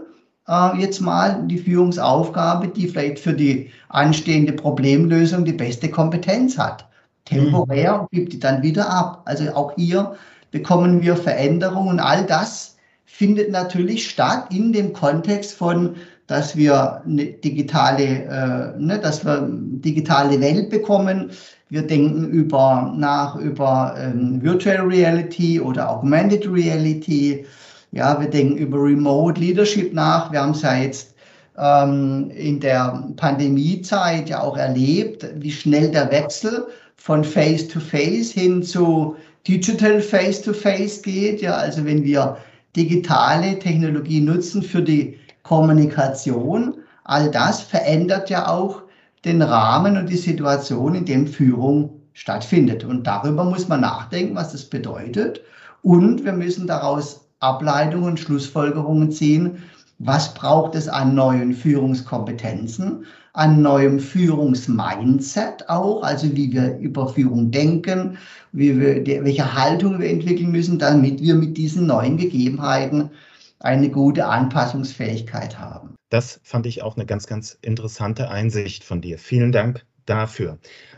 äh, 0.47 0.77
jetzt 0.79 1.01
mal 1.01 1.43
die 1.47 1.57
Führungsaufgabe, 1.57 2.67
die 2.69 2.87
vielleicht 2.87 3.19
für 3.19 3.33
die 3.33 3.69
anstehende 3.89 4.53
Problemlösung 4.53 5.45
die 5.45 5.53
beste 5.53 5.89
Kompetenz 5.89 6.57
hat. 6.57 6.87
Temporär 7.25 8.03
mhm. 8.03 8.07
gibt 8.11 8.33
die 8.33 8.39
dann 8.39 8.63
wieder 8.63 8.89
ab. 8.89 9.21
Also 9.25 9.51
auch 9.53 9.73
hier 9.75 10.15
bekommen 10.51 11.01
wir 11.01 11.15
Veränderungen 11.15 11.89
und 11.89 11.99
all 11.99 12.25
das 12.25 12.77
findet 13.05 13.51
natürlich 13.51 14.09
statt 14.09 14.47
in 14.51 14.73
dem 14.73 14.93
Kontext 14.93 15.53
von, 15.53 15.95
dass 16.27 16.55
wir 16.55 17.01
eine 17.05 17.25
digitale, 17.25 18.03
äh, 18.03 18.79
ne, 18.81 18.99
dass 18.99 19.25
wir 19.25 19.47
digitale 19.51 20.39
Welt 20.39 20.69
bekommen. 20.69 21.31
Wir 21.69 21.83
denken 21.83 22.29
über, 22.29 22.93
nach 22.97 23.35
über 23.35 23.95
ähm, 23.97 24.41
Virtual 24.41 24.87
Reality 24.87 25.59
oder 25.59 25.89
Augmented 25.89 26.47
Reality. 26.49 27.45
Ja, 27.91 28.19
wir 28.19 28.29
denken 28.29 28.57
über 28.57 28.77
Remote 28.81 29.39
Leadership 29.39 29.93
nach. 29.93 30.31
Wir 30.31 30.41
haben 30.41 30.51
es 30.51 30.61
ja 30.61 30.77
jetzt 30.77 31.13
ähm, 31.57 32.31
in 32.31 32.59
der 32.59 33.09
Pandemiezeit 33.17 34.29
ja 34.29 34.41
auch 34.41 34.55
erlebt, 34.55 35.27
wie 35.35 35.51
schnell 35.51 35.91
der 35.91 36.09
Wechsel 36.09 36.67
von 36.95 37.23
Face-to-Face 37.23 38.31
-face 38.31 38.33
hin 38.33 38.63
zu 38.63 39.15
Digital 39.45 39.99
Face-to-Face 39.99 40.99
-face 40.99 41.03
geht. 41.03 41.41
Ja, 41.41 41.55
also 41.55 41.83
wenn 41.83 42.03
wir 42.03 42.37
digitale 42.77 43.59
Technologie 43.59 44.21
nutzen 44.21 44.63
für 44.63 44.81
die 44.81 45.19
Kommunikation, 45.43 46.75
all 47.03 47.29
das 47.29 47.59
verändert 47.61 48.29
ja 48.29 48.47
auch 48.47 48.83
den 49.25 49.41
Rahmen 49.41 49.97
und 49.97 50.09
die 50.09 50.17
Situation, 50.17 50.95
in 50.95 51.05
dem 51.05 51.27
Führung 51.27 52.01
stattfindet. 52.13 52.85
Und 52.85 53.05
darüber 53.05 53.43
muss 53.43 53.67
man 53.67 53.81
nachdenken, 53.81 54.35
was 54.35 54.53
das 54.53 54.65
bedeutet. 54.65 55.41
Und 55.83 56.23
wir 56.23 56.33
müssen 56.33 56.67
daraus 56.67 57.20
Ableitungen, 57.41 58.17
Schlussfolgerungen 58.17 59.11
ziehen. 59.11 59.63
Was 59.99 60.33
braucht 60.33 60.73
es 60.75 60.87
an 60.87 61.13
neuen 61.13 61.53
Führungskompetenzen, 61.53 63.05
an 63.33 63.61
neuem 63.61 63.99
Führungsmindset 63.99 65.69
auch, 65.69 66.01
also 66.01 66.35
wie 66.35 66.51
wir 66.51 66.77
über 66.77 67.07
Führung 67.07 67.51
denken, 67.51 68.17
wie 68.51 68.79
wir, 68.79 69.05
welche 69.23 69.53
Haltung 69.53 69.99
wir 69.99 70.09
entwickeln 70.09 70.51
müssen, 70.51 70.79
damit 70.79 71.21
wir 71.21 71.35
mit 71.35 71.57
diesen 71.57 71.85
neuen 71.85 72.17
Gegebenheiten 72.17 73.11
eine 73.59 73.89
gute 73.89 74.25
Anpassungsfähigkeit 74.25 75.59
haben. 75.59 75.95
Das 76.09 76.39
fand 76.43 76.65
ich 76.65 76.81
auch 76.81 76.95
eine 76.95 77.05
ganz, 77.05 77.27
ganz 77.27 77.57
interessante 77.61 78.29
Einsicht 78.29 78.83
von 78.83 79.01
dir. 79.01 79.17
Vielen 79.19 79.51
Dank 79.51 79.85
dafür. 80.05 80.57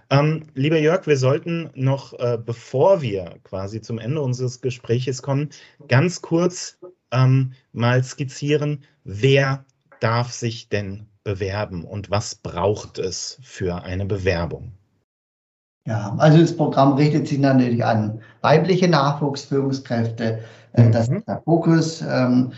Ähm, 0.10 0.48
lieber 0.54 0.78
Jörg, 0.80 1.08
wir 1.08 1.18
sollten 1.18 1.70
noch, 1.76 2.14
äh, 2.20 2.38
bevor 2.44 3.02
wir 3.02 3.36
quasi 3.44 3.82
zum 3.82 4.00
Ende 4.00 4.22
unseres 4.22 4.62
Gespräches 4.62 5.22
kommen, 5.22 5.50
ganz 5.88 6.22
kurz 6.22 6.78
ähm, 7.12 7.54
mal 7.72 8.04
skizzieren, 8.04 8.84
wer 9.04 9.66
darf 10.00 10.32
sich 10.32 10.70
denn 10.70 11.08
bewerben 11.24 11.86
und 11.86 12.12
was 12.12 12.36
braucht 12.36 13.00
es 13.00 13.40
für 13.42 13.84
eine 13.84 14.06
Bewerbung? 14.06 14.74
Ja, 15.86 16.16
also 16.18 16.40
das 16.40 16.56
Programm 16.56 16.94
richtet 16.94 17.28
sich 17.28 17.40
natürlich 17.40 17.84
an 17.84 18.22
weibliche 18.42 18.88
Nachwuchsführungskräfte. 18.88 20.40
Äh, 20.74 20.90
das 20.92 21.10
mhm. 21.10 21.18
ist 21.18 21.28
der 21.28 21.42
Fokus. 21.44 22.02
Ähm, 22.02 22.54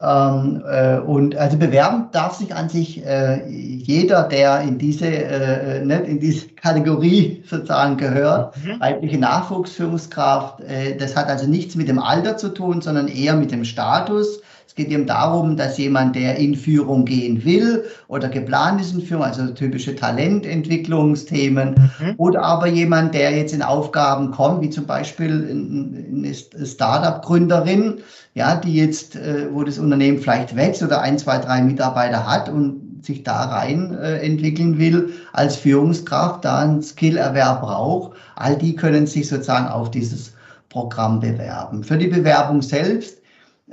ähm, 0.00 0.62
äh, 0.64 0.98
und 0.98 1.36
also 1.36 1.56
bewerben 1.56 2.08
darf 2.12 2.34
sich 2.34 2.54
an 2.54 2.68
sich 2.68 3.04
äh, 3.04 3.48
jeder, 3.48 4.22
der 4.24 4.60
in 4.60 4.78
diese, 4.78 5.06
äh, 5.06 5.84
ne, 5.84 6.00
in 6.02 6.20
diese 6.20 6.48
Kategorie 6.50 7.42
sozusagen 7.46 7.96
gehört, 7.96 8.54
mhm. 8.64 8.80
weibliche 8.80 9.18
Nachwuchsführungskraft. 9.18 10.60
Äh, 10.60 10.96
das 10.96 11.16
hat 11.16 11.26
also 11.28 11.48
nichts 11.48 11.74
mit 11.74 11.88
dem 11.88 11.98
Alter 11.98 12.36
zu 12.36 12.50
tun, 12.50 12.80
sondern 12.80 13.08
eher 13.08 13.34
mit 13.34 13.50
dem 13.50 13.64
Status 13.64 14.40
geht 14.78 14.90
eben 14.90 15.06
darum, 15.06 15.56
dass 15.56 15.76
jemand, 15.76 16.14
der 16.14 16.36
in 16.36 16.54
Führung 16.54 17.04
gehen 17.04 17.44
will 17.44 17.84
oder 18.06 18.28
geplant 18.28 18.80
ist 18.80 18.94
in 18.94 19.02
Führung, 19.02 19.24
also 19.24 19.48
typische 19.48 19.94
Talententwicklungsthemen, 19.94 21.74
mhm. 22.00 22.14
oder 22.16 22.42
aber 22.42 22.68
jemand, 22.68 23.12
der 23.12 23.36
jetzt 23.36 23.52
in 23.52 23.62
Aufgaben 23.62 24.30
kommt, 24.30 24.62
wie 24.62 24.70
zum 24.70 24.86
Beispiel 24.86 25.48
eine 25.50 26.32
Startup-Gründerin, 26.32 27.98
ja, 28.34 28.54
die 28.54 28.74
jetzt, 28.74 29.16
äh, 29.16 29.48
wo 29.52 29.64
das 29.64 29.78
Unternehmen 29.78 30.18
vielleicht 30.18 30.54
wächst 30.54 30.82
oder 30.82 31.02
ein, 31.02 31.18
zwei, 31.18 31.38
drei 31.38 31.60
Mitarbeiter 31.60 32.24
hat 32.26 32.48
und 32.48 33.04
sich 33.04 33.24
da 33.24 33.46
rein 33.46 33.98
äh, 34.00 34.18
entwickeln 34.18 34.78
will 34.78 35.12
als 35.32 35.56
Führungskraft, 35.56 36.44
da 36.44 36.60
einen 36.60 36.82
Skillerwerb 36.82 37.62
braucht, 37.62 38.16
all 38.36 38.56
die 38.56 38.76
können 38.76 39.08
sich 39.08 39.28
sozusagen 39.28 39.66
auf 39.66 39.90
dieses 39.90 40.32
Programm 40.68 41.18
bewerben. 41.18 41.82
Für 41.82 41.98
die 41.98 42.06
Bewerbung 42.06 42.62
selbst 42.62 43.17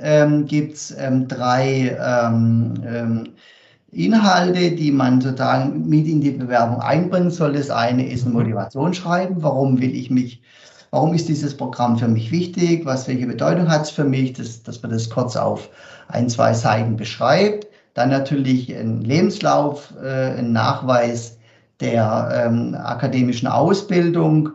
ähm, 0.00 0.46
gibt 0.46 0.74
es 0.74 0.94
ähm, 0.98 1.28
drei 1.28 1.96
ähm, 2.00 2.74
ähm, 2.86 3.28
Inhalte, 3.92 4.72
die 4.72 4.90
man 4.90 5.20
sozusagen 5.20 5.88
mit 5.88 6.06
in 6.06 6.20
die 6.20 6.32
Bewerbung 6.32 6.80
einbringen 6.80 7.30
soll. 7.30 7.54
Das 7.54 7.70
eine 7.70 8.06
ist 8.06 8.26
ein 8.26 8.32
Motivationsschreiben. 8.32 9.42
Warum 9.42 9.80
will 9.80 9.94
ich 9.94 10.10
mich, 10.10 10.42
warum 10.90 11.14
ist 11.14 11.28
dieses 11.28 11.56
Programm 11.56 11.98
für 11.98 12.08
mich 12.08 12.30
wichtig? 12.30 12.84
Was, 12.84 13.08
welche 13.08 13.26
Bedeutung 13.26 13.68
hat 13.68 13.82
es 13.82 13.90
für 13.90 14.04
mich? 14.04 14.34
Das, 14.34 14.62
dass 14.62 14.82
man 14.82 14.92
das 14.92 15.08
kurz 15.08 15.36
auf 15.36 15.70
ein, 16.08 16.28
zwei 16.28 16.52
Seiten 16.52 16.96
beschreibt. 16.96 17.66
Dann 17.94 18.10
natürlich 18.10 18.74
ein 18.76 19.00
Lebenslauf, 19.00 19.94
äh, 20.02 20.38
ein 20.38 20.52
Nachweis 20.52 21.38
der 21.80 22.46
ähm, 22.46 22.74
akademischen 22.74 23.48
Ausbildung 23.48 24.50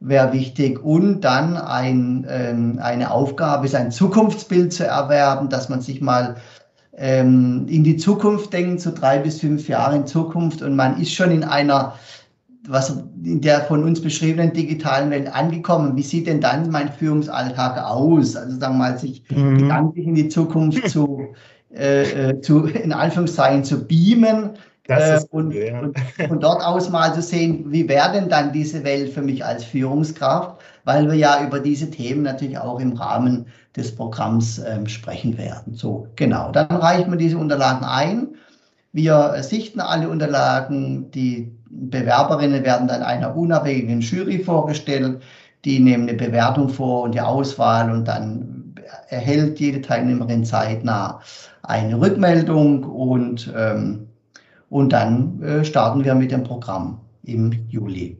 wäre 0.00 0.32
wichtig. 0.32 0.84
Und 0.84 1.22
dann 1.22 1.56
ein, 1.56 2.26
ähm, 2.28 2.78
eine 2.82 3.10
Aufgabe 3.10 3.66
ist, 3.66 3.74
ein 3.74 3.90
Zukunftsbild 3.90 4.72
zu 4.72 4.86
erwerben, 4.86 5.48
dass 5.48 5.68
man 5.68 5.80
sich 5.80 6.00
mal 6.00 6.36
ähm, 6.96 7.66
in 7.68 7.84
die 7.84 7.96
Zukunft 7.96 8.52
denkt, 8.52 8.80
so 8.80 8.92
drei 8.92 9.18
bis 9.18 9.40
fünf 9.40 9.68
Jahre 9.68 9.96
in 9.96 10.06
Zukunft. 10.06 10.62
Und 10.62 10.76
man 10.76 11.00
ist 11.00 11.12
schon 11.12 11.30
in 11.30 11.44
einer, 11.44 11.94
was 12.68 13.02
in 13.22 13.40
der 13.40 13.62
von 13.62 13.84
uns 13.84 14.00
beschriebenen 14.00 14.52
digitalen 14.52 15.10
Welt 15.10 15.32
angekommen. 15.34 15.96
Wie 15.96 16.02
sieht 16.02 16.26
denn 16.26 16.40
dann 16.40 16.70
mein 16.70 16.92
Führungsalltag 16.92 17.82
aus? 17.82 18.36
Also 18.36 18.58
sagen 18.58 18.74
wir 18.74 18.90
mal, 18.90 18.98
sich 18.98 19.22
mhm. 19.30 19.58
gedanklich 19.58 20.06
in 20.06 20.14
die 20.14 20.28
Zukunft 20.28 20.88
zu, 20.88 21.28
äh, 21.74 22.30
äh, 22.30 22.40
zu, 22.40 22.64
in 22.66 22.92
Anführungszeichen 22.92 23.64
zu 23.64 23.86
beamen 23.86 24.50
äh, 24.88 25.20
und, 25.30 25.52
ja. 25.52 25.80
und, 25.80 25.98
von 26.28 26.40
dort 26.40 26.64
aus 26.64 26.90
mal 26.90 27.12
zu 27.14 27.22
sehen, 27.22 27.64
wie 27.68 27.88
wäre 27.88 28.12
denn 28.12 28.28
dann 28.28 28.52
diese 28.52 28.84
Welt 28.84 29.12
für 29.12 29.22
mich 29.22 29.44
als 29.44 29.64
Führungskraft, 29.64 30.60
weil 30.84 31.06
wir 31.08 31.14
ja 31.14 31.44
über 31.44 31.60
diese 31.60 31.90
Themen 31.90 32.22
natürlich 32.22 32.58
auch 32.58 32.80
im 32.80 32.92
Rahmen 32.92 33.46
des 33.76 33.94
Programms 33.94 34.58
ähm, 34.58 34.86
sprechen 34.86 35.36
werden. 35.36 35.74
So, 35.74 36.08
genau. 36.16 36.52
Dann 36.52 36.68
reichen 36.68 37.10
wir 37.10 37.18
diese 37.18 37.38
Unterlagen 37.38 37.84
ein. 37.84 38.28
Wir 38.92 39.36
sichten 39.42 39.80
alle 39.80 40.08
Unterlagen. 40.08 41.10
Die 41.10 41.52
Bewerberinnen 41.68 42.64
werden 42.64 42.88
dann 42.88 43.02
einer 43.02 43.36
unabhängigen 43.36 44.00
Jury 44.00 44.38
vorgestellt. 44.38 45.20
Die 45.64 45.80
nehmen 45.80 46.08
eine 46.08 46.16
Bewertung 46.16 46.68
vor 46.68 47.02
und 47.02 47.14
die 47.14 47.20
Auswahl 47.20 47.90
und 47.90 48.06
dann 48.06 48.74
erhält 49.08 49.58
jede 49.60 49.80
Teilnehmerin 49.80 50.44
zeitnah 50.44 51.20
eine 51.62 52.00
Rückmeldung 52.00 52.84
und, 52.84 53.52
ähm, 53.56 54.05
und 54.68 54.92
dann 54.92 55.42
äh, 55.42 55.64
starten 55.64 56.04
wir 56.04 56.14
mit 56.14 56.30
dem 56.30 56.44
Programm 56.44 57.00
im 57.22 57.52
Juli. 57.68 58.18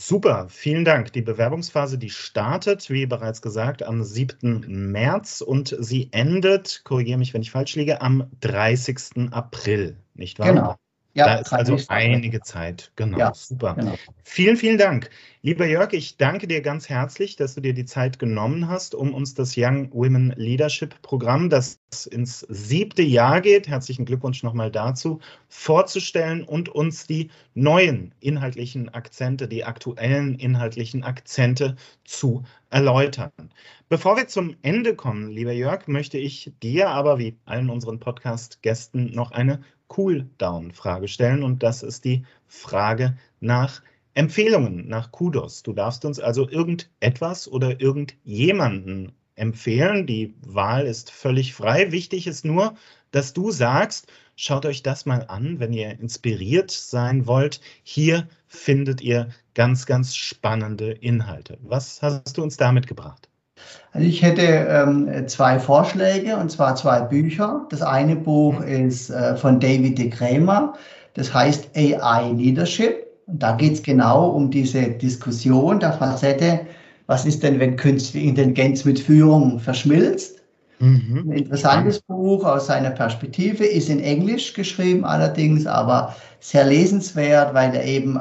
Super, 0.00 0.46
vielen 0.48 0.84
Dank. 0.84 1.12
Die 1.12 1.22
Bewerbungsphase, 1.22 1.98
die 1.98 2.10
startet, 2.10 2.88
wie 2.88 3.04
bereits 3.04 3.42
gesagt, 3.42 3.82
am 3.82 4.04
7. 4.04 4.64
März 4.92 5.40
und 5.40 5.76
sie 5.80 6.12
endet, 6.12 6.82
korrigiere 6.84 7.18
mich, 7.18 7.34
wenn 7.34 7.42
ich 7.42 7.50
falsch 7.50 7.74
liege, 7.74 8.00
am 8.00 8.30
30. 8.40 9.32
April, 9.32 9.96
nicht 10.14 10.38
wahr? 10.38 10.48
Genau. 10.48 10.76
Ja, 11.18 11.26
da 11.26 11.34
ist 11.40 11.52
also 11.52 11.78
einige 11.88 12.40
Zeit. 12.40 12.92
Genau, 12.96 13.18
ja, 13.18 13.34
super. 13.34 13.74
Genau. 13.74 13.94
Vielen, 14.24 14.56
vielen 14.56 14.78
Dank. 14.78 15.10
Lieber 15.42 15.66
Jörg, 15.66 15.92
ich 15.92 16.16
danke 16.16 16.46
dir 16.46 16.60
ganz 16.62 16.88
herzlich, 16.88 17.36
dass 17.36 17.54
du 17.54 17.60
dir 17.60 17.72
die 17.72 17.84
Zeit 17.84 18.18
genommen 18.18 18.68
hast, 18.68 18.94
um 18.94 19.14
uns 19.14 19.34
das 19.34 19.54
Young 19.56 19.92
Women 19.92 20.32
Leadership 20.36 21.00
Programm, 21.02 21.48
das 21.48 21.78
ins 22.10 22.40
siebte 22.48 23.02
Jahr 23.02 23.40
geht, 23.40 23.68
herzlichen 23.68 24.04
Glückwunsch 24.04 24.42
nochmal 24.42 24.70
dazu, 24.70 25.20
vorzustellen 25.48 26.42
und 26.42 26.68
uns 26.68 27.06
die 27.06 27.30
neuen 27.54 28.12
inhaltlichen 28.20 28.88
Akzente, 28.88 29.48
die 29.48 29.64
aktuellen 29.64 30.34
inhaltlichen 30.34 31.04
Akzente 31.04 31.76
zu 32.04 32.44
erläutern. 32.70 33.32
Bevor 33.88 34.16
wir 34.16 34.28
zum 34.28 34.56
Ende 34.62 34.94
kommen, 34.94 35.30
lieber 35.30 35.52
Jörg, 35.52 35.88
möchte 35.88 36.18
ich 36.18 36.52
dir 36.62 36.90
aber 36.90 37.18
wie 37.18 37.38
allen 37.44 37.70
unseren 37.70 38.00
Podcast-Gästen 38.00 39.12
noch 39.12 39.30
eine 39.30 39.60
Cool-Down-Frage 39.96 41.08
stellen 41.08 41.42
und 41.42 41.62
das 41.62 41.82
ist 41.82 42.04
die 42.04 42.24
Frage 42.46 43.16
nach 43.40 43.82
Empfehlungen, 44.14 44.88
nach 44.88 45.12
Kudos. 45.12 45.62
Du 45.62 45.72
darfst 45.72 46.04
uns 46.04 46.18
also 46.18 46.48
irgendetwas 46.48 47.48
oder 47.48 47.80
irgendjemanden 47.80 49.12
empfehlen. 49.36 50.06
Die 50.06 50.34
Wahl 50.42 50.86
ist 50.86 51.10
völlig 51.10 51.54
frei. 51.54 51.92
Wichtig 51.92 52.26
ist 52.26 52.44
nur, 52.44 52.74
dass 53.10 53.32
du 53.32 53.50
sagst, 53.50 54.12
schaut 54.36 54.66
euch 54.66 54.82
das 54.82 55.06
mal 55.06 55.24
an, 55.28 55.60
wenn 55.60 55.72
ihr 55.72 55.98
inspiriert 56.00 56.70
sein 56.70 57.26
wollt. 57.26 57.60
Hier 57.82 58.28
findet 58.46 59.00
ihr 59.00 59.28
ganz, 59.58 59.86
ganz 59.86 60.14
spannende 60.14 60.92
Inhalte. 60.92 61.58
Was 61.62 62.00
hast 62.00 62.38
du 62.38 62.44
uns 62.44 62.56
damit 62.56 62.86
gebracht? 62.86 63.28
Also 63.90 64.06
ich 64.06 64.22
hätte 64.22 64.42
ähm, 64.42 65.26
zwei 65.26 65.58
Vorschläge 65.58 66.36
und 66.36 66.48
zwar 66.48 66.76
zwei 66.76 67.00
Bücher. 67.00 67.66
Das 67.68 67.82
eine 67.82 68.14
Buch 68.14 68.60
ist 68.60 69.10
äh, 69.10 69.34
von 69.34 69.58
David 69.58 69.98
de 69.98 70.10
Kramer, 70.10 70.74
das 71.14 71.34
heißt 71.34 71.76
AI 71.76 72.30
Leadership. 72.36 73.04
Und 73.26 73.42
da 73.42 73.56
geht 73.56 73.72
es 73.72 73.82
genau 73.82 74.28
um 74.28 74.48
diese 74.48 74.80
Diskussion 74.92 75.80
der 75.80 75.92
Facette, 75.92 76.60
was 77.08 77.26
ist 77.26 77.42
denn, 77.42 77.58
wenn 77.58 77.74
künstliche 77.74 78.28
Intelligenz 78.28 78.84
mit 78.84 79.00
Führung 79.00 79.58
verschmilzt? 79.58 80.40
Mhm. 80.78 81.24
Ein 81.26 81.32
interessantes 81.32 82.00
Buch 82.02 82.44
aus 82.44 82.66
seiner 82.66 82.90
Perspektive, 82.90 83.66
ist 83.66 83.88
in 83.88 83.98
Englisch 83.98 84.54
geschrieben 84.54 85.04
allerdings, 85.04 85.66
aber 85.66 86.14
sehr 86.38 86.64
lesenswert, 86.64 87.54
weil 87.54 87.74
er 87.74 87.84
eben 87.84 88.20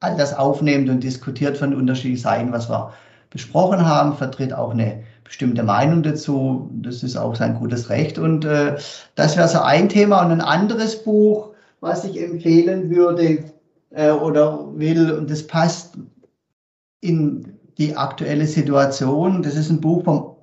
all 0.00 0.16
das 0.16 0.34
aufnimmt 0.34 0.88
und 0.88 1.02
diskutiert 1.02 1.56
von 1.56 1.74
unterschiedlichen 1.74 2.22
Seiten, 2.22 2.52
was 2.52 2.68
wir 2.68 2.92
besprochen 3.30 3.84
haben, 3.84 4.16
vertritt 4.16 4.52
auch 4.52 4.70
eine 4.70 5.02
bestimmte 5.24 5.62
Meinung 5.62 6.02
dazu. 6.02 6.70
Das 6.82 7.02
ist 7.02 7.16
auch 7.16 7.34
sein 7.34 7.54
gutes 7.54 7.90
Recht. 7.90 8.18
Und 8.18 8.44
äh, 8.44 8.76
das 9.14 9.36
wäre 9.36 9.48
so 9.48 9.60
ein 9.60 9.88
Thema. 9.88 10.24
Und 10.24 10.32
ein 10.32 10.40
anderes 10.40 11.02
Buch, 11.02 11.50
was 11.80 12.04
ich 12.04 12.20
empfehlen 12.22 12.90
würde 12.90 13.44
äh, 13.90 14.10
oder 14.10 14.66
will, 14.74 15.12
und 15.12 15.30
das 15.30 15.46
passt 15.46 15.98
in 17.00 17.58
die 17.76 17.96
aktuelle 17.96 18.46
Situation. 18.46 19.42
Das 19.42 19.54
ist 19.54 19.70
ein 19.70 19.80
Buch 19.80 20.04
vom, 20.04 20.36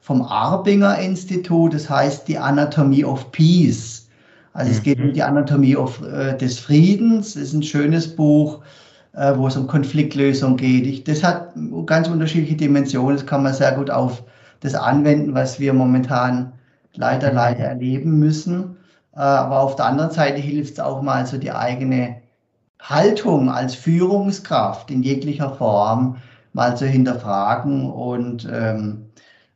vom 0.00 0.22
Arbinger 0.22 0.98
Institut, 0.98 1.74
das 1.74 1.90
heißt 1.90 2.28
Die 2.28 2.38
Anatomie 2.38 3.04
of 3.04 3.30
Peace. 3.32 4.08
Also 4.52 4.72
es 4.72 4.82
geht 4.82 4.98
um 4.98 5.08
mhm. 5.08 5.12
die 5.12 5.22
Anatomie 5.22 5.76
of, 5.76 6.02
äh, 6.02 6.36
des 6.36 6.58
Friedens. 6.58 7.34
Das 7.34 7.44
ist 7.44 7.52
ein 7.52 7.62
schönes 7.62 8.14
Buch 8.14 8.60
äh, 9.18 9.36
wo 9.36 9.48
es 9.48 9.56
um 9.56 9.66
Konfliktlösung 9.66 10.56
geht. 10.56 10.86
Ich, 10.86 11.04
das 11.04 11.24
hat 11.24 11.52
ganz 11.86 12.08
unterschiedliche 12.08 12.56
Dimensionen. 12.56 13.16
Das 13.16 13.26
kann 13.26 13.42
man 13.42 13.52
sehr 13.52 13.72
gut 13.72 13.90
auf 13.90 14.22
das 14.60 14.74
anwenden, 14.74 15.34
was 15.34 15.58
wir 15.58 15.72
momentan 15.72 16.52
leider, 16.94 17.32
leider 17.32 17.64
erleben 17.64 18.18
müssen. 18.18 18.76
Äh, 19.16 19.20
aber 19.20 19.60
auf 19.60 19.74
der 19.74 19.86
anderen 19.86 20.12
Seite 20.12 20.40
hilft 20.40 20.74
es 20.74 20.80
auch 20.80 21.02
mal 21.02 21.26
so 21.26 21.36
die 21.36 21.50
eigene 21.50 22.16
Haltung 22.80 23.50
als 23.50 23.74
Führungskraft 23.74 24.90
in 24.90 25.02
jeglicher 25.02 25.50
Form 25.50 26.18
mal 26.52 26.76
zu 26.76 26.86
hinterfragen. 26.86 27.90
Und 27.90 28.48
ähm, 28.50 29.06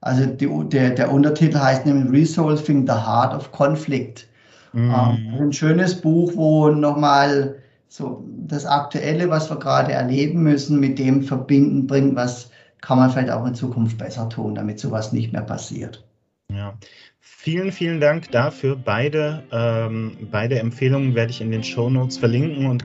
also 0.00 0.26
die, 0.26 0.48
der, 0.70 0.90
der 0.90 1.12
Untertitel 1.12 1.60
heißt 1.60 1.86
nämlich 1.86 2.10
Resolving 2.10 2.84
the 2.84 2.94
Heart 2.94 3.34
of 3.34 3.52
Conflict. 3.52 4.26
Mhm. 4.72 4.90
Äh, 4.90 5.40
ein 5.40 5.52
schönes 5.52 6.00
Buch, 6.00 6.32
wo 6.34 6.68
nochmal 6.68 7.61
so 7.92 8.24
das 8.46 8.64
Aktuelle, 8.64 9.28
was 9.28 9.50
wir 9.50 9.58
gerade 9.58 9.92
erleben 9.92 10.42
müssen, 10.42 10.80
mit 10.80 10.98
dem 10.98 11.22
verbinden 11.22 11.86
bringt, 11.86 12.16
was 12.16 12.50
kann 12.80 12.96
man 12.96 13.10
vielleicht 13.10 13.28
auch 13.28 13.46
in 13.46 13.54
Zukunft 13.54 13.98
besser 13.98 14.30
tun, 14.30 14.54
damit 14.54 14.80
sowas 14.80 15.12
nicht 15.12 15.30
mehr 15.30 15.42
passiert. 15.42 16.02
Ja. 16.50 16.72
Vielen, 17.20 17.70
vielen 17.70 18.00
Dank 18.00 18.30
dafür. 18.30 18.76
Beide, 18.76 19.42
ähm, 19.52 20.16
beide 20.30 20.58
Empfehlungen 20.58 21.14
werde 21.14 21.32
ich 21.32 21.42
in 21.42 21.50
den 21.50 21.62
Show 21.62 21.90
Notes 21.90 22.16
verlinken. 22.16 22.64
Und 22.64 22.82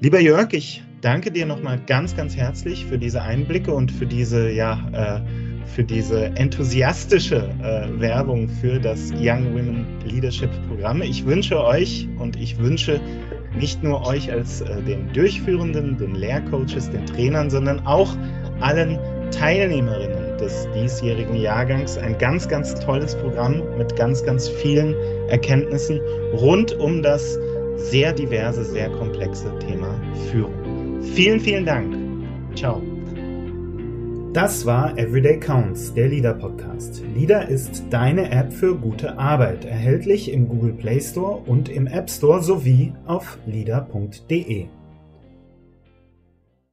lieber 0.00 0.20
Jörg, 0.20 0.52
ich 0.52 0.84
danke 1.00 1.32
dir 1.32 1.46
nochmal 1.46 1.80
ganz, 1.86 2.14
ganz 2.14 2.36
herzlich 2.36 2.86
für 2.86 2.96
diese 2.96 3.22
Einblicke 3.22 3.74
und 3.74 3.90
für 3.90 4.06
diese, 4.06 4.52
ja, 4.52 4.78
äh, 4.92 5.66
für 5.66 5.82
diese 5.82 6.26
enthusiastische 6.36 7.50
äh, 7.60 8.00
Werbung 8.00 8.48
für 8.48 8.78
das 8.78 9.10
Young 9.18 9.52
Women 9.52 9.84
Leadership 10.04 10.50
Programm. 10.68 11.02
Ich 11.02 11.26
wünsche 11.26 11.60
euch 11.60 12.06
und 12.18 12.36
ich 12.36 12.56
wünsche 12.58 13.00
nicht 13.56 13.82
nur 13.82 14.06
euch 14.06 14.30
als 14.32 14.60
äh, 14.60 14.82
den 14.82 15.12
Durchführenden, 15.12 15.96
den 15.98 16.14
Lehrcoaches, 16.14 16.90
den 16.90 17.06
Trainern, 17.06 17.50
sondern 17.50 17.84
auch 17.86 18.16
allen 18.60 18.98
Teilnehmerinnen 19.30 20.38
des 20.38 20.68
diesjährigen 20.74 21.36
Jahrgangs 21.36 21.96
ein 21.98 22.16
ganz, 22.18 22.48
ganz 22.48 22.74
tolles 22.74 23.14
Programm 23.16 23.62
mit 23.76 23.94
ganz, 23.96 24.24
ganz 24.24 24.48
vielen 24.48 24.94
Erkenntnissen 25.28 26.00
rund 26.32 26.78
um 26.78 27.02
das 27.02 27.38
sehr 27.76 28.12
diverse, 28.12 28.64
sehr 28.64 28.90
komplexe 28.90 29.50
Thema 29.58 29.94
Führung. 30.30 31.02
Vielen, 31.14 31.40
vielen 31.40 31.66
Dank. 31.66 31.96
Ciao. 32.54 32.93
Das 34.34 34.66
war 34.66 34.98
Everyday 34.98 35.38
Counts, 35.38 35.94
der 35.94 36.08
Leader 36.08 36.34
Podcast. 36.34 37.04
Leader 37.14 37.48
ist 37.48 37.84
deine 37.90 38.32
App 38.32 38.52
für 38.52 38.74
gute 38.74 39.16
Arbeit, 39.16 39.64
erhältlich 39.64 40.32
im 40.32 40.48
Google 40.48 40.72
Play 40.72 41.00
Store 41.00 41.36
und 41.46 41.68
im 41.68 41.86
App 41.86 42.10
Store 42.10 42.42
sowie 42.42 42.92
auf 43.06 43.38
leader.de. 43.46 44.66